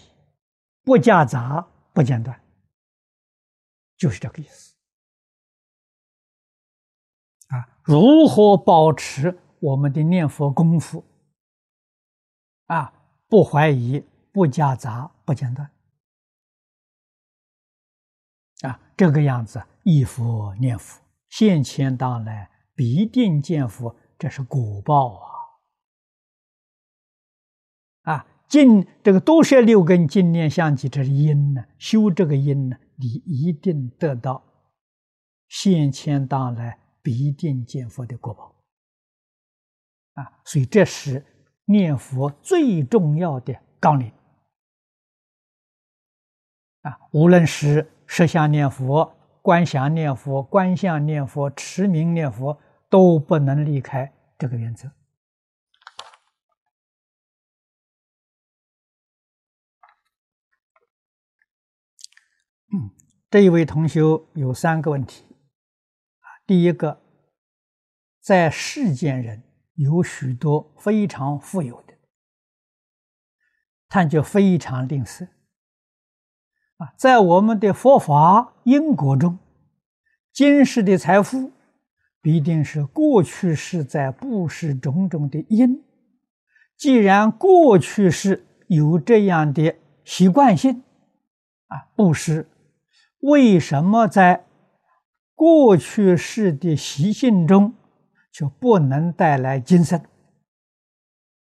[0.84, 2.38] 不夹杂、不间断，
[3.95, 4.76] 就是这个意思。
[7.47, 11.05] 啊，如何保持我们的念佛功夫？
[12.66, 12.91] 啊，
[13.30, 14.03] 不怀疑、
[14.34, 15.72] 不夹杂、不间断。
[18.63, 25.20] 啊，这个样子，忆佛念佛，现前当来必定见佛，这是果报
[28.03, 28.13] 啊！
[28.13, 31.66] 啊，尽这个多摄六根净念相继，这是因呢。
[31.78, 34.43] 修这个因呢，你一定得到
[35.47, 38.55] 现前当来必定见佛的果报。
[40.13, 41.26] 啊，所以这是
[41.66, 44.11] 念佛最重要的纲领。
[46.82, 47.91] 啊，无论是。
[48.07, 52.55] 设相念佛、观想念佛、观相念佛、持名念佛，
[52.89, 54.91] 都不能离开这个原则。
[63.31, 63.99] 这一位同学
[64.33, 65.25] 有三个问题
[66.19, 66.27] 啊。
[66.45, 67.01] 第一个，
[68.21, 71.93] 在世间人有许多非常富有的，
[73.89, 75.27] 他就非常吝啬。
[76.77, 79.38] 啊，在我们的佛法因果中，
[80.31, 81.51] 今世的财富
[82.26, 85.84] 必定是过去世在布施种种的因。
[86.76, 90.82] 既然过去世有这样的习惯性，
[91.67, 92.49] 啊，布施，
[93.19, 94.45] 为什么在
[95.36, 97.76] 过去世的习性中
[98.34, 99.99] 就不能带来今生？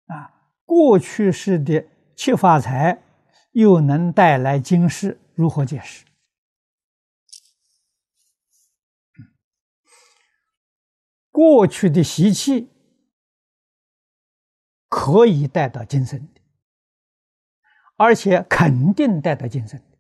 [0.09, 0.29] 啊，
[0.67, 2.99] 过去世的七发财。
[3.53, 6.05] 又能带来惊世，如何解释？
[11.37, 12.71] 过去的习气
[14.89, 16.41] 可以带到今生的，
[17.97, 19.99] 而且肯定带到今生的。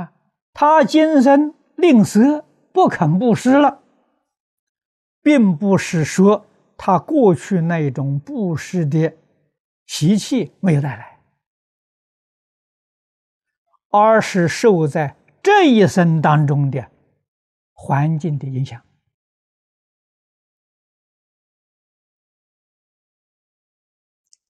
[0.00, 0.12] 啊，
[0.52, 3.80] 他今生吝啬不肯布施了，
[5.22, 6.44] 并不是说
[6.76, 9.16] 他过去那种布施的。
[9.86, 11.20] 习气没有带来，
[13.90, 16.90] 而是受在这一生当中的
[17.82, 18.84] 环境的影响。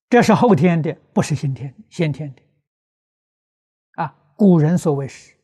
[0.08, 2.42] 这是后天的，不是先天先天的。
[4.02, 5.36] 啊，古人所谓是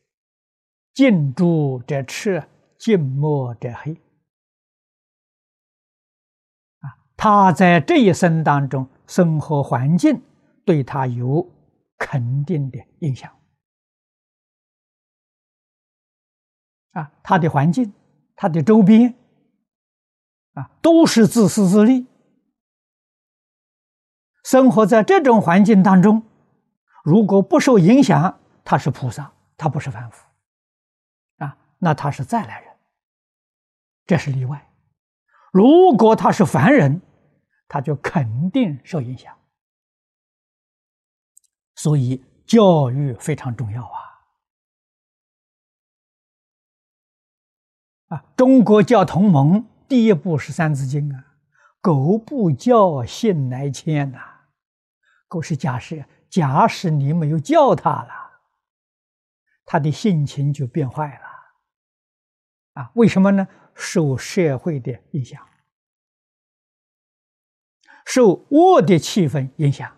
[0.93, 2.45] “近朱者赤，
[2.77, 3.93] 近墨者黑”。
[6.83, 10.21] 啊，他在这一生当中，生活环境
[10.65, 11.49] 对他有
[11.97, 13.36] 肯定的影响。
[16.97, 17.93] 啊，他的环境，
[18.35, 19.13] 他的周边，
[20.53, 22.07] 啊，都是自私自利。
[24.43, 26.23] 生活在这种环境当中，
[27.03, 30.25] 如果不受影响，他是菩萨，他不是凡夫，
[31.37, 32.75] 啊，那他是再来人，
[34.07, 34.67] 这是例外。
[35.53, 36.99] 如果他是凡人，
[37.67, 39.37] 他就肯定受影响。
[41.75, 44.06] 所以教育非常重要啊！
[48.07, 51.35] 啊，中国教同盟第一部是《三字经》啊
[51.81, 54.19] ，“狗不教，性乃迁”呐。
[55.27, 58.41] 狗是假设，假使你没有教他了，
[59.65, 62.81] 他的性情就变坏了。
[62.81, 63.47] 啊，为什么呢？
[63.73, 65.45] 受社会的影响，
[68.05, 69.95] 受恶的气氛影响，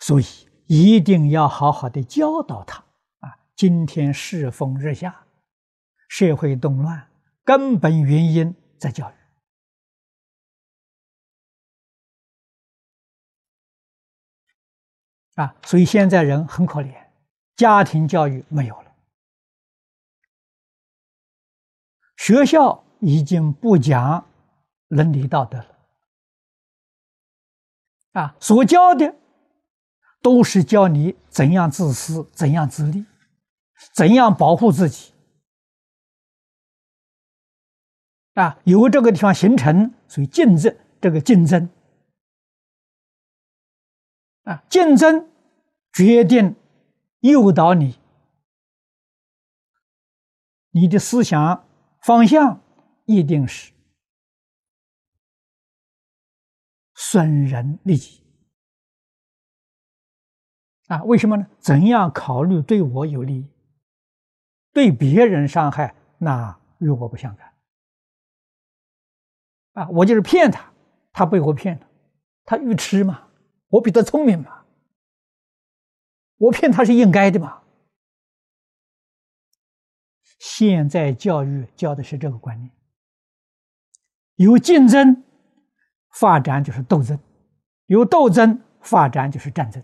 [0.00, 0.24] 所以
[0.66, 2.84] 一定要好好的教导他。
[3.60, 5.26] 今天世风日下，
[6.08, 7.10] 社会动乱，
[7.44, 9.14] 根本原因在教育。
[15.34, 17.08] 啊，所以现在人很可怜，
[17.54, 18.94] 家庭教育没有了，
[22.16, 24.26] 学校已经不讲
[24.88, 25.78] 伦理道德了，
[28.12, 29.14] 啊，所教的
[30.22, 33.04] 都是教你怎样自私，怎样自利，
[33.94, 35.12] 怎样保护自己，
[38.34, 41.68] 啊，由这个地方形成，所以竞争这个竞争，
[44.44, 45.28] 啊，竞争。
[45.92, 46.54] 决定
[47.18, 47.98] 诱导你，
[50.70, 51.68] 你的思想
[52.00, 52.62] 方向
[53.06, 53.72] 一定是
[56.94, 58.22] 损人利己
[60.86, 61.02] 啊？
[61.02, 61.48] 为什么呢？
[61.58, 63.44] 怎样考虑对我有利，
[64.72, 67.52] 对别人伤害，那与我不相干
[69.72, 69.88] 啊！
[69.90, 70.72] 我就是骗他，
[71.12, 71.86] 他被我骗了，
[72.44, 73.28] 他愚痴嘛，
[73.68, 74.64] 我比他聪明嘛。
[76.36, 77.62] 我骗他是应该的嘛？
[80.38, 82.70] 现在教育教的是这个观念：
[84.36, 85.22] 有竞争，
[86.12, 87.18] 发展就是斗争；
[87.86, 89.82] 有斗争，发展就是战争。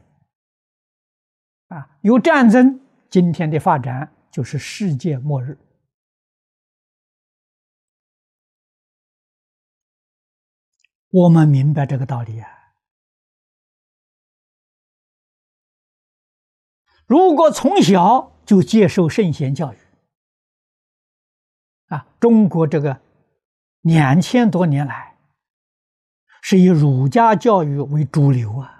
[1.69, 2.81] 啊，有战争，
[3.11, 5.57] 今天的发展就是世界末日。
[11.09, 12.75] 我们明白这个道理啊。
[17.07, 19.79] 如果从小就接受圣贤教育，
[21.87, 23.01] 啊，中国这个
[23.81, 25.17] 两千多年来
[26.43, 28.76] 是以儒家教育为主流啊，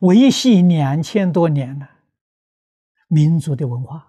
[0.00, 1.88] 维系两千多年了
[3.08, 4.06] 民族的文化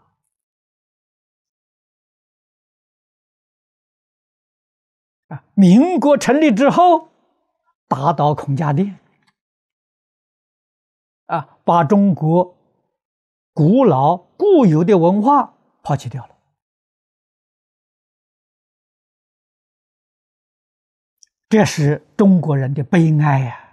[5.27, 7.09] 啊，民国成立之后，
[7.87, 8.99] 打倒孔家店。
[11.27, 12.57] 啊，把中国
[13.53, 16.35] 古老固有的文化抛弃掉了，
[21.47, 23.55] 这是中国人的悲哀呀！
[23.55, 23.70] 啊，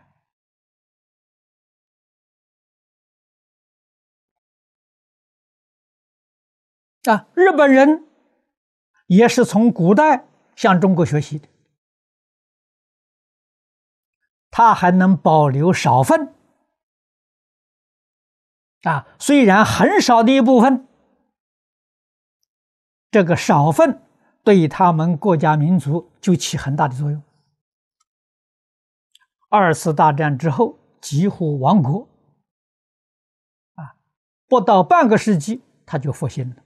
[7.13, 8.07] 啊日本人
[9.07, 11.49] 也是从古代向中国学习的，
[14.51, 16.35] 他还能保留少分。
[18.83, 20.87] 啊，虽然很少的一部分，
[23.11, 24.01] 这个少分
[24.45, 27.23] 对他们国家民族就起很大的作用。
[29.49, 32.07] 二次大战之后几乎亡国，
[33.75, 33.97] 啊，
[34.47, 36.57] 不到半个世纪他就复兴了，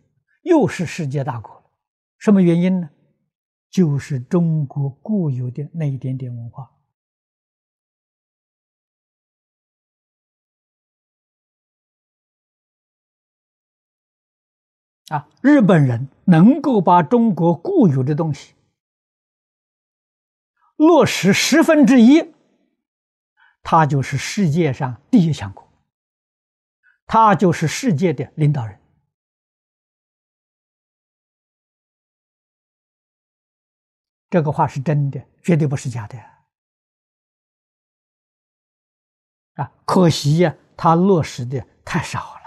[0.43, 1.63] 又是世界大国了。
[2.19, 2.91] 什么原因呢？
[3.71, 6.71] 就是中国固有的那一点点文化。
[15.09, 18.55] 啊，日本人能够把中国固有的东西
[20.77, 22.33] 落实十分之一，
[23.63, 25.67] 他就是世界上第一强国，
[27.07, 28.82] 他就是世界的领导人。
[34.33, 36.19] 这个话是真的，绝对不是假的。
[39.63, 42.39] 啊，可惜呀，他落实的太少了。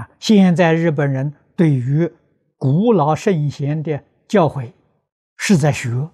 [0.00, 2.12] 啊，现在日本人对于
[2.56, 4.72] 古老圣贤的教诲
[5.36, 6.10] 是在学，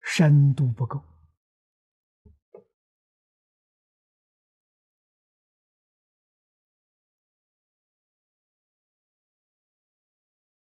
[0.00, 1.02] 深度不够。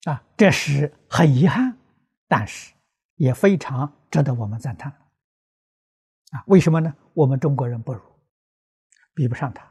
[0.06, 1.78] 啊，这是很遗憾，
[2.28, 2.74] 但是
[3.16, 4.92] 也非常值得我们赞叹。
[6.32, 6.96] 啊，为什么呢？
[7.14, 8.02] 我们中国人不如，
[9.14, 9.68] 比不上他。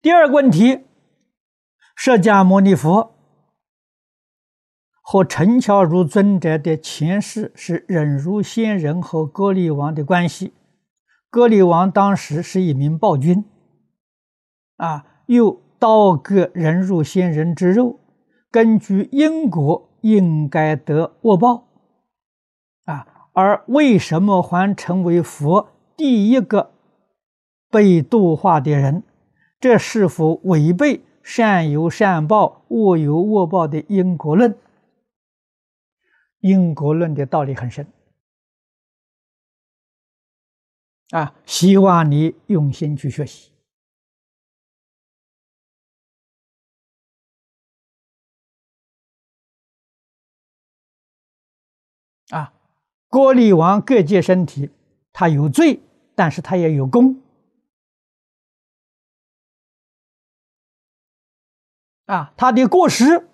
[0.00, 0.84] 第二个问题，
[1.94, 3.16] 释迦牟尼佛
[5.00, 10.52] 和陈桥如尊者的前世是忍辱仙人和歌利王的关系。
[11.30, 13.44] 歌利王当时是一名暴君。
[14.82, 18.00] 啊，又刀割人入仙人之肉，
[18.50, 21.68] 根据因果应该得恶报。
[22.86, 26.72] 啊，而为什么还成为佛第一个
[27.70, 29.04] 被度化的人？
[29.60, 34.58] 这是否违背善有善报、恶有恶报的因果论？
[36.40, 37.86] 因果论的道理很深。
[41.10, 43.51] 啊，希望你用心去学习。
[52.32, 52.52] 啊，
[53.08, 54.70] 郭利王各界身体，
[55.12, 55.82] 他有罪，
[56.14, 57.22] 但是他也有功。
[62.06, 63.28] 啊，他的过失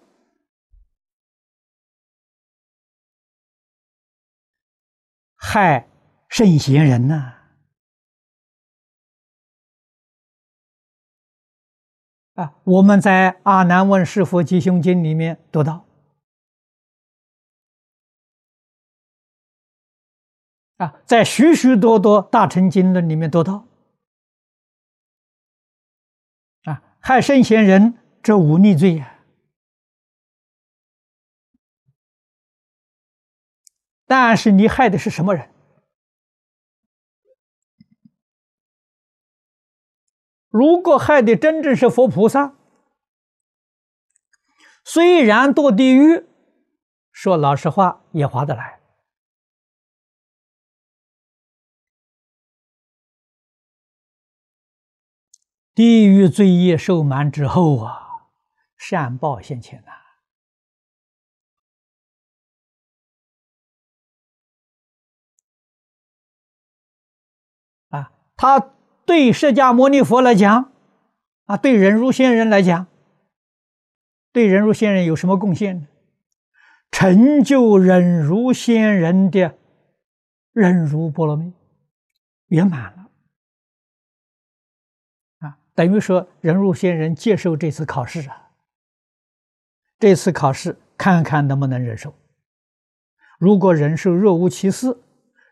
[5.37, 5.89] 害
[6.29, 7.35] 圣贤人呐！
[12.35, 15.88] 啊，我们在《阿难问师佛吉凶经》里面读到。
[20.79, 23.67] 啊，在许许多多大乘经论里面读到，
[26.65, 29.19] 啊，害圣贤人这五逆罪呀。
[34.07, 35.53] 但是你害的是什么人？
[40.49, 42.55] 如果害的真正是佛菩萨，
[44.83, 46.25] 虽然堕地狱，
[47.13, 48.78] 说老实话也划得来。
[55.79, 58.25] 地狱罪业受满之后啊，
[58.77, 59.93] 善报现前呐！
[67.97, 68.73] 啊，他
[69.07, 70.73] 对释迦牟尼佛来讲，
[71.45, 72.89] 啊，对忍辱仙人来讲，
[74.33, 75.87] 对忍辱仙人有什么贡献呢？
[76.91, 79.57] 成就忍辱仙人的
[80.51, 81.53] 忍辱波罗蜜
[82.49, 83.08] 圆满了。
[85.79, 88.51] 等于说，人入仙人接受这次考试啊，
[90.01, 92.13] 这次考试看看能不能忍受。
[93.39, 94.99] 如果忍受若无其事，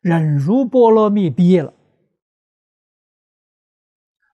[0.00, 1.72] 忍辱波罗蜜毕业了，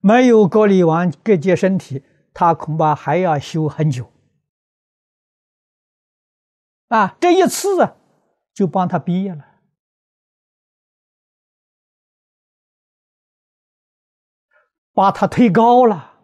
[0.00, 4.10] 没有隔离完各界身体，他恐怕还要修很久。
[6.88, 7.96] 啊，这一次啊，
[8.54, 9.44] 就帮他毕业了。
[14.94, 16.20] 把他推高了，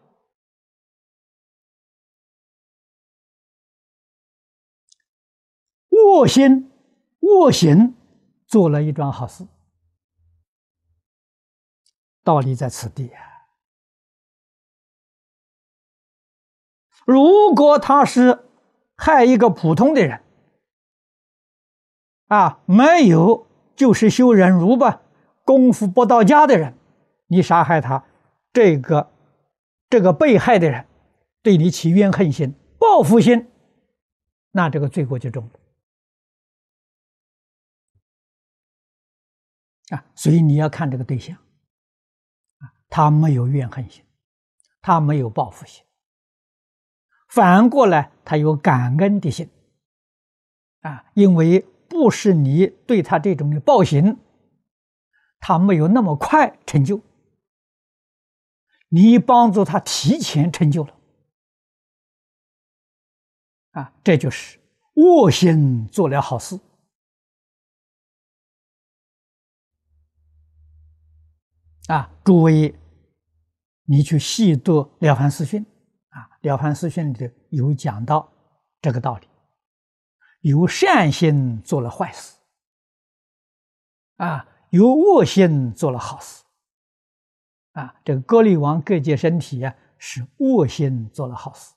[5.90, 6.70] 卧薪
[7.20, 7.94] 卧行
[8.46, 9.46] 做了一桩好事，
[12.22, 13.48] 道理在此地啊。
[17.06, 18.50] 如果他是
[18.94, 20.22] 害一个普通的人，
[22.26, 25.00] 啊，没有就是修忍辱吧，
[25.42, 26.76] 功夫不到家的人，
[27.28, 28.04] 你杀害他。
[28.58, 29.12] 这个
[29.88, 30.84] 这个被害的人
[31.42, 33.46] 对你起怨恨心、报复心，
[34.50, 35.50] 那这个罪过就重了
[39.96, 40.04] 啊！
[40.16, 44.04] 所以你要看这个对象啊，他没有怨恨心，
[44.80, 45.84] 他没有报复心，
[47.28, 49.48] 反过来他有感恩的心
[50.80, 54.18] 啊，因为不是你对他这种的暴行，
[55.38, 57.00] 他没有那么快成就。
[58.88, 60.94] 你帮助他提前成就了，
[63.72, 64.58] 啊，这就是
[64.94, 66.58] 卧心做了好事。
[71.88, 72.78] 啊，诸位，
[73.84, 75.62] 你去细读《了凡四训》
[76.08, 78.30] 啊，《了凡四训》里头有讲到
[78.80, 79.28] 这个道理：
[80.40, 82.36] 有善心做了坏事，
[84.16, 86.44] 啊，有恶心做了好事。
[87.78, 91.72] 啊，这个歌利王各界身体呀，是恶心做了好事。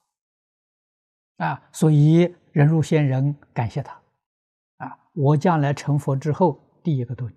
[1.38, 3.94] 啊，所以人如仙人感谢他。
[4.78, 7.30] 啊，我将来成佛之后，第一个度。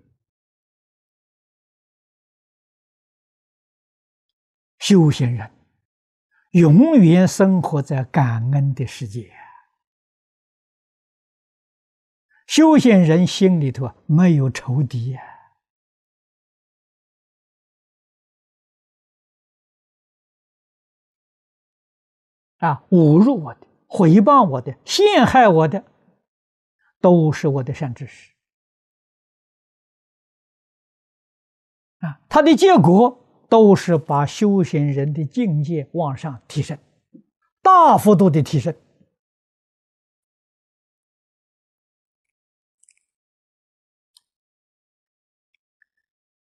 [4.79, 5.51] 修行人
[6.51, 9.31] 永远生活在感恩的世界。
[12.47, 15.34] 修行人心里头没有仇敌呀，啊，
[22.65, 25.83] 啊侮辱我的、诽谤我的、陷害我的，
[26.99, 28.33] 都是我的善知识。
[31.99, 33.21] 啊，他的结果。
[33.47, 36.79] 都是把修行人的境界往上提升，
[37.61, 38.75] 大幅度的提升。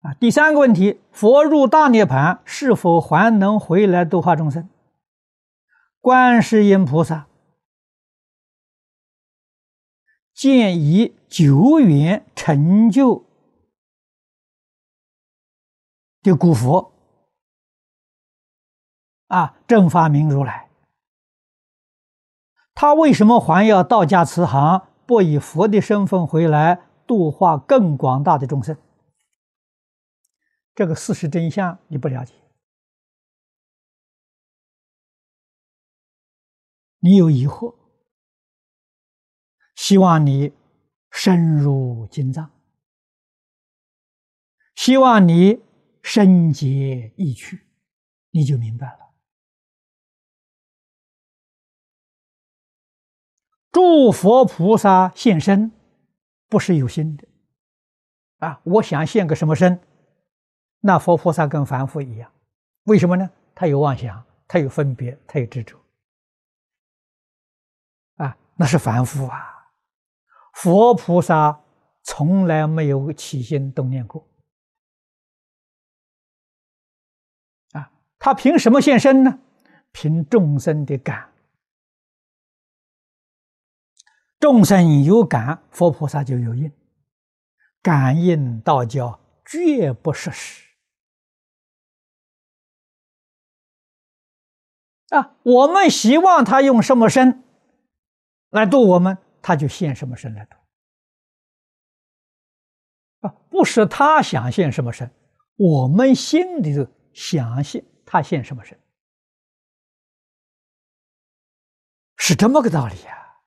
[0.01, 4.70] 啊，第三个问题：佛入大涅槃，是否还能回来度化众生？
[6.02, 7.28] 观世音菩萨
[10.34, 13.24] 见以久远成就。
[16.24, 16.91] 的古佛
[19.28, 20.70] 啊，正法明如来，
[22.74, 28.76] 他为什么还要道家慈航，不以佛的身份回来度化更广大的众生？
[30.74, 32.34] 这个事实真相你不了解，
[37.02, 37.76] 你有疑惑，
[39.76, 40.54] 希望你
[41.12, 42.49] 深入经藏，
[44.76, 45.62] 希望你。
[46.04, 47.68] 深结意趣，
[48.32, 49.14] 你就明白了。
[53.72, 55.72] 诸佛菩萨现身，
[56.49, 57.28] 不是有心的
[58.39, 58.62] 啊！
[58.64, 59.80] 我想现个什么身？
[60.80, 62.34] 那佛菩萨跟凡夫一样，
[62.86, 63.30] 为什么呢？
[63.54, 65.81] 他有妄想，他有分别，他有执着！
[68.62, 69.72] 那是凡夫啊！
[70.53, 71.64] 佛菩萨
[72.03, 74.30] 从来没有起心动念过
[77.72, 77.91] 啊。
[78.20, 79.39] 他凭什么现身呢？
[79.91, 81.34] 凭众生的感，
[84.39, 86.72] 众生有感，佛菩萨就有应。
[87.82, 90.68] 感应道教绝不失实
[95.09, 95.36] 啊！
[95.41, 97.43] 我们希望他用什么身
[98.52, 100.56] 来度我们，他就现什么身来度
[103.28, 103.34] 啊！
[103.49, 105.10] 不是他想现什么身，
[105.56, 107.84] 我们心里头想现。
[108.06, 108.78] 他现什么身？
[112.18, 113.38] 是这么个道理呀！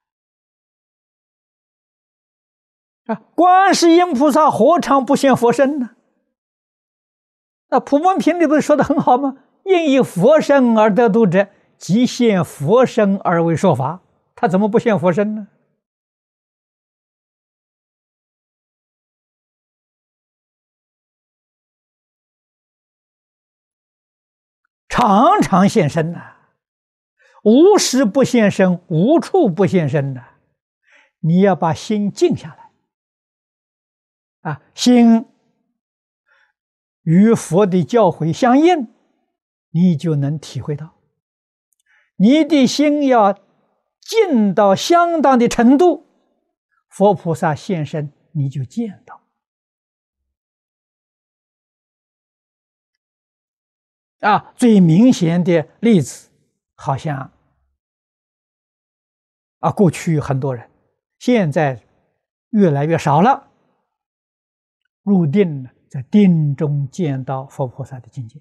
[3.05, 5.97] 啊，观世音菩萨何尝不现佛身呢？
[7.69, 9.37] 那普门品里不是说的很好吗？
[9.65, 14.01] 因以佛身而得度者，即现佛身而为说法。
[14.35, 15.49] 他怎么不现佛身呢？
[24.89, 26.37] 常常现身呐，
[27.43, 30.25] 无时不现身，无处不现身呐。
[31.19, 32.55] 你要把心静下
[34.43, 35.27] 来，啊，心
[37.03, 38.95] 与佛的教诲相应，
[39.71, 40.95] 你就能体会到。
[42.17, 43.33] 你的心要
[44.05, 46.07] 静到相当的程度，
[46.89, 49.23] 佛菩萨现身，你就见到。
[54.21, 56.31] 啊，最明显的例子，
[56.75, 57.33] 好像
[59.59, 60.71] 啊，过去很多人，
[61.19, 61.83] 现在
[62.51, 63.51] 越来越少了。
[65.03, 68.41] 入定了，在定中见到佛菩萨的境界。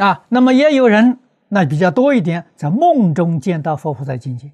[0.00, 4.50] 啊，那么也有人，那比较多一点，在梦中见到佛菩萨境界。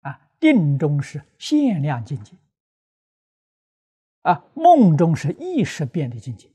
[0.00, 2.32] 啊，定中是限量境界。
[4.22, 6.50] 啊，梦中是意识变的境界，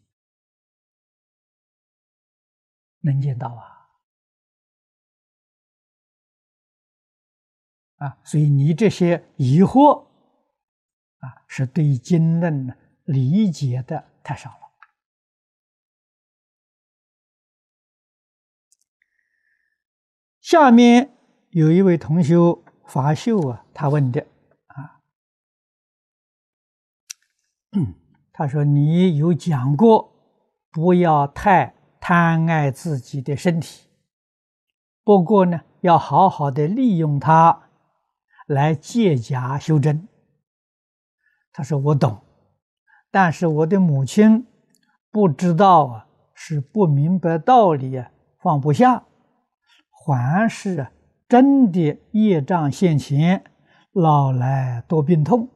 [3.01, 3.89] 能见到啊！
[7.97, 10.07] 啊，所以你这些疑惑
[11.19, 14.64] 啊，是对经论理解的太少了。
[20.55, 21.11] 下面
[21.49, 24.25] 有一位同修法秀啊，他问的
[24.67, 25.03] 啊，
[28.31, 30.13] 他说你有讲过，
[30.71, 33.89] 不要太贪爱自己的身体，
[35.03, 37.63] 不过呢，要好好的利用它
[38.47, 40.07] 来借假修真。
[41.51, 42.21] 他说我懂，
[43.11, 44.47] 但是我的母亲
[45.11, 49.03] 不知道啊，是不明白道理啊，放不下。
[50.05, 50.87] 还是
[51.27, 53.43] 真的业障现前，
[53.91, 55.49] 老来多病痛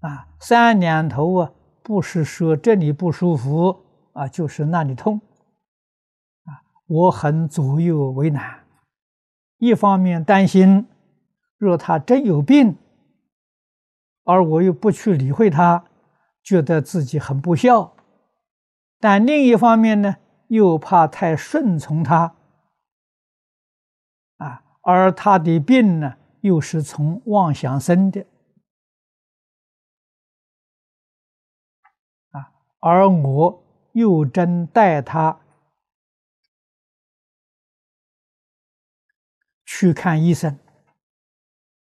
[0.00, 0.28] 啊！
[0.38, 5.22] 三两头啊，不是说这里不舒服啊，就是那里痛
[6.44, 6.60] 啊！
[6.86, 8.64] 我很左右为难，
[9.56, 10.86] 一方面担心，
[11.56, 12.76] 若他真有病，
[14.24, 15.86] 而我又不去理会他，
[16.42, 17.94] 觉得自己很不孝；
[19.00, 20.16] 但另一方面呢，
[20.48, 22.34] 又怕太顺从他。
[24.84, 28.26] 而他的病呢，又是从妄想生的，
[32.30, 35.40] 啊，而我又真带他
[39.64, 40.58] 去看医生，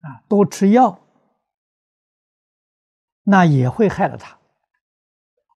[0.01, 0.99] 啊，多吃药，
[3.24, 4.38] 那也会害了他。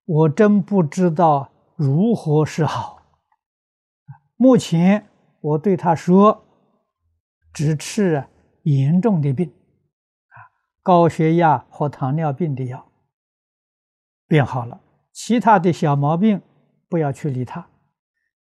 [0.04, 3.00] 我真不知道如何是好。
[4.36, 5.08] 目前
[5.40, 6.46] 我对他说。
[7.52, 8.24] 只吃
[8.62, 9.48] 严重的病，
[10.28, 10.36] 啊，
[10.82, 12.90] 高血压或糖尿病的药，
[14.26, 14.80] 便好了。
[15.12, 16.40] 其他的小毛病
[16.88, 17.68] 不要去理他，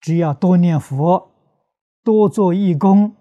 [0.00, 1.32] 只要多念佛，
[2.04, 3.16] 多做义工，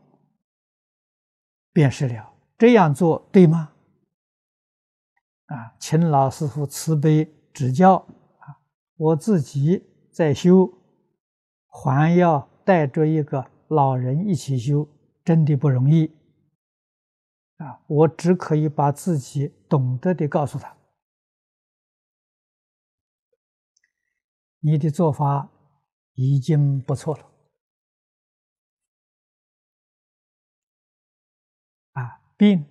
[1.71, 2.33] 便是了。
[2.57, 3.73] 这样做对吗？
[5.45, 7.95] 啊，请老师傅慈悲指教
[8.39, 8.59] 啊！
[8.97, 10.69] 我自己在修，
[11.67, 14.89] 还要带着一个老人一起修。
[15.27, 16.05] 真的不容易
[17.57, 17.83] 啊！
[17.87, 20.77] 我只可以把自己懂得的告诉他。
[24.59, 25.49] 你的做法
[26.13, 27.29] 已经不错了
[31.91, 32.21] 啊！
[32.37, 32.65] 病，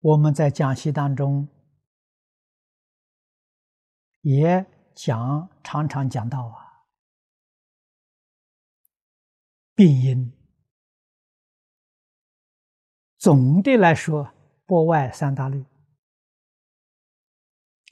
[0.00, 1.46] 我们在讲习当中
[4.22, 4.64] 也
[4.94, 6.67] 讲，常常讲到啊。
[9.78, 10.32] 病因
[13.16, 14.34] 总的来说
[14.66, 15.64] 不外三大类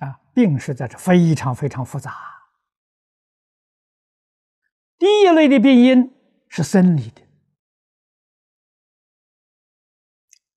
[0.00, 2.12] 啊，病实在是非常非常复杂。
[4.98, 6.12] 第一类的病因
[6.48, 7.22] 是生理的，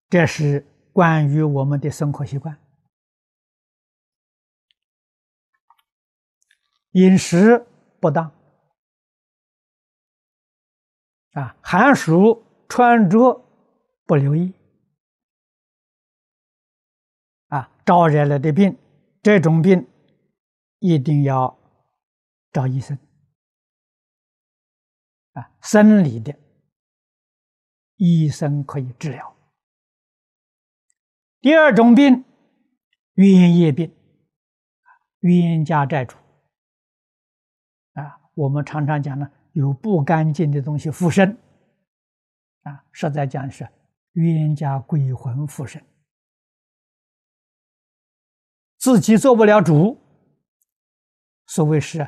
[0.10, 2.60] 这是关于我们的生活习惯、
[6.94, 7.68] 饮食
[8.00, 8.39] 不当。
[11.34, 13.46] 啊，寒暑穿着
[14.06, 14.52] 不留意，
[17.48, 18.78] 啊，招惹了的病，
[19.22, 19.88] 这种病
[20.80, 21.58] 一定要
[22.52, 22.98] 找医生。
[25.34, 26.36] 啊，生理的，
[27.98, 29.36] 医生可以治疗。
[31.42, 32.26] 第二种病，
[33.14, 33.96] 冤业病，
[35.20, 36.18] 冤家债主。
[37.94, 39.32] 啊，我们常常讲呢。
[39.60, 41.38] 有不干净的东西附身，
[42.62, 43.68] 啊，实在讲是
[44.14, 45.86] 冤家鬼魂附身，
[48.78, 50.00] 自己做不了主。
[51.48, 52.08] 所谓是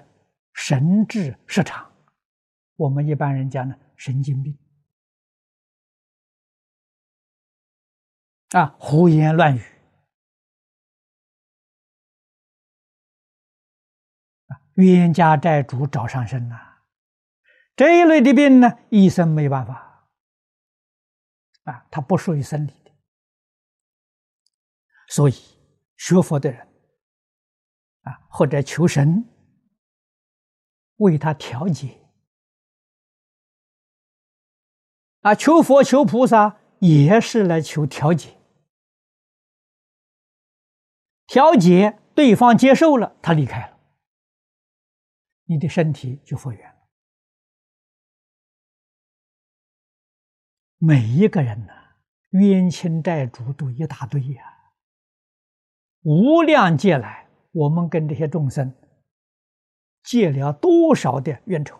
[0.54, 1.92] 神志失常，
[2.78, 4.58] 我们一般人讲呢，神经病，
[8.52, 9.62] 啊，胡言乱语，
[14.76, 16.71] 冤家债主找上身呐。
[17.82, 20.08] 这一类的病呢，医生没办法。
[21.64, 22.92] 啊，它不属于生理的，
[25.08, 25.34] 所以
[25.98, 26.62] 学佛的人
[28.04, 29.28] 啊，或者求神
[30.98, 32.00] 为他调节。
[35.22, 38.38] 啊，求佛求菩萨也是来求调节，
[41.26, 43.80] 调节对方接受了，他离开了，
[45.46, 46.81] 你的身体就复原。
[50.84, 51.74] 每一个人呢，
[52.32, 54.44] 冤亲债主都一大堆呀。
[56.02, 58.74] 无量劫来，我们跟这些众生
[60.02, 61.80] 借了多少的冤仇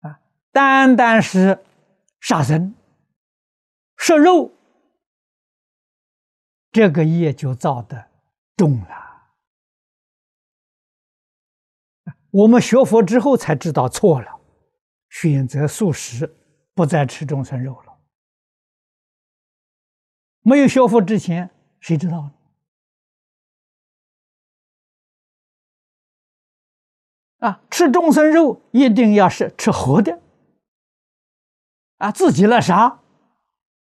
[0.00, 0.18] 啊！
[0.50, 1.64] 单单是
[2.18, 2.74] 杀生、
[3.96, 4.50] 食肉，
[6.72, 8.10] 这个业就造的
[8.56, 9.30] 重了。
[12.32, 14.37] 我们学佛之后才知道错了，
[15.08, 16.36] 选择素食，
[16.74, 17.98] 不再吃众生肉了。
[20.40, 21.50] 没有学佛之前，
[21.80, 22.32] 谁知道呢？
[27.38, 30.20] 啊，吃众生肉一定要是吃活的。
[31.98, 33.00] 啊，自己那啥，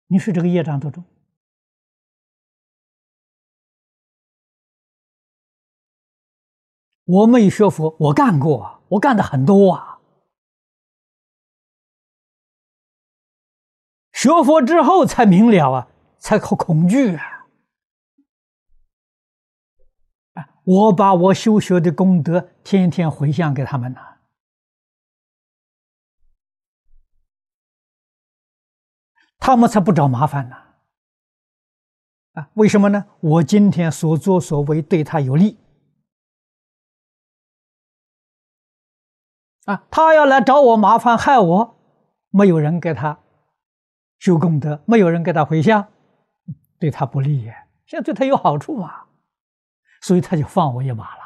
[0.07, 1.03] 你说这个业障多重？
[7.05, 9.94] 我没有学佛，我干过，我干的很多啊。
[14.15, 15.87] 学佛之后才明了啊，
[16.17, 17.43] 才可恐惧啊！
[20.63, 23.99] 我把我修学的功德天天回向给他们呢，
[29.37, 30.55] 他们才不找麻烦呢。
[32.35, 33.05] 啊，为什么呢？
[33.19, 35.59] 我今天所作所为对他有利。
[39.65, 41.75] 啊，他要来找我麻烦害我，
[42.29, 43.19] 没有人给他
[44.25, 45.93] 修功德，没有人给他回向，
[46.79, 47.67] 对他不利呀。
[47.85, 49.05] 现在对他有好处嘛，
[50.01, 51.23] 所以他就放我一马了。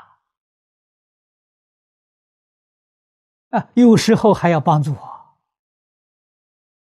[3.52, 5.38] 啊，有时候还要帮助我，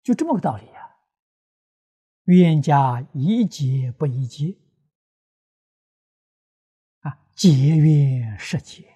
[0.03, 0.97] 就这么个道理呀。
[2.25, 4.55] 冤家宜解不宜结，
[6.99, 8.93] 啊，结冤释结。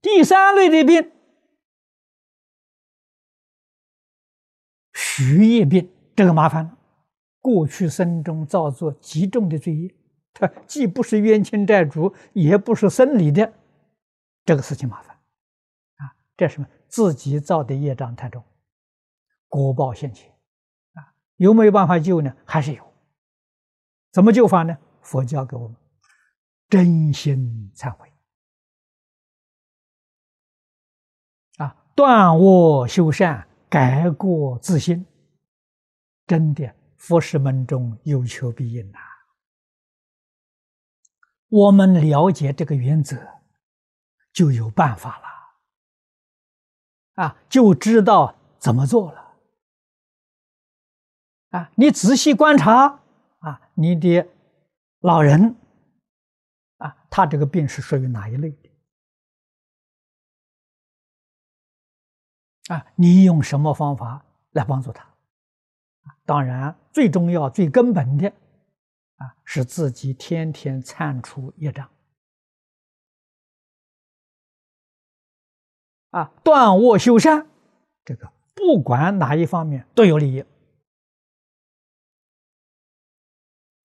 [0.00, 1.12] 第三类的病，
[5.14, 6.78] 虚业病，这个麻烦了。
[7.40, 9.94] 过去生中造作极重的罪业，
[10.32, 13.52] 他既不是冤亲债主，也不是生理的，
[14.46, 15.14] 这个事情麻烦
[15.96, 16.16] 啊！
[16.34, 16.66] 这什么？
[16.88, 18.42] 自己造的业障太重，
[19.48, 20.30] 果报现前
[20.94, 21.12] 啊！
[21.36, 22.34] 有没有办法救呢？
[22.46, 22.82] 还是有。
[24.12, 24.78] 怎么救法呢？
[25.02, 25.76] 佛教给我们
[26.70, 28.10] 真心忏悔
[31.58, 31.84] 啊。
[31.94, 35.06] 断恶修善，改过自新，
[36.26, 38.98] 真的，佛事门中有求必应呐。
[41.48, 43.16] 我们了解这个原则，
[44.30, 45.26] 就有办法了，
[47.24, 49.38] 啊，就知道怎么做了。
[51.52, 53.00] 啊，你仔细观察，
[53.38, 54.28] 啊，你的
[55.00, 55.56] 老人，
[56.76, 58.70] 啊，他这个病是属于哪一类的？
[62.68, 65.08] 啊，你用什么方法来帮助他？
[66.24, 68.28] 当然，最重要、最根本的
[69.16, 71.88] 啊，是自己天天铲除业障，
[76.10, 77.46] 啊，断恶修善，
[78.04, 80.44] 这个不管哪一方面都有利益。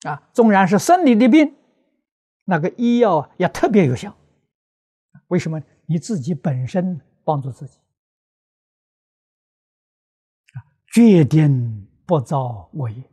[0.07, 1.55] 啊，纵然是生理的病，
[2.43, 4.15] 那个医药也特别有效。
[5.27, 5.59] 为什么？
[5.87, 7.79] 你自己本身帮助自己。
[10.97, 13.07] 决定不造恶业，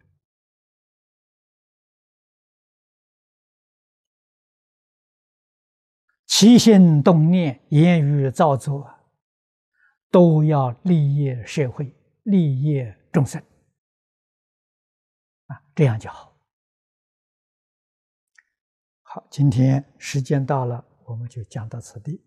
[6.27, 8.91] 起心动念、言语造作，
[10.11, 12.83] 都要利益社会、利益
[13.13, 13.39] 众生
[15.49, 16.35] 啊，这样就好。
[19.03, 22.25] 好，今天时间到了，我们就讲到此地。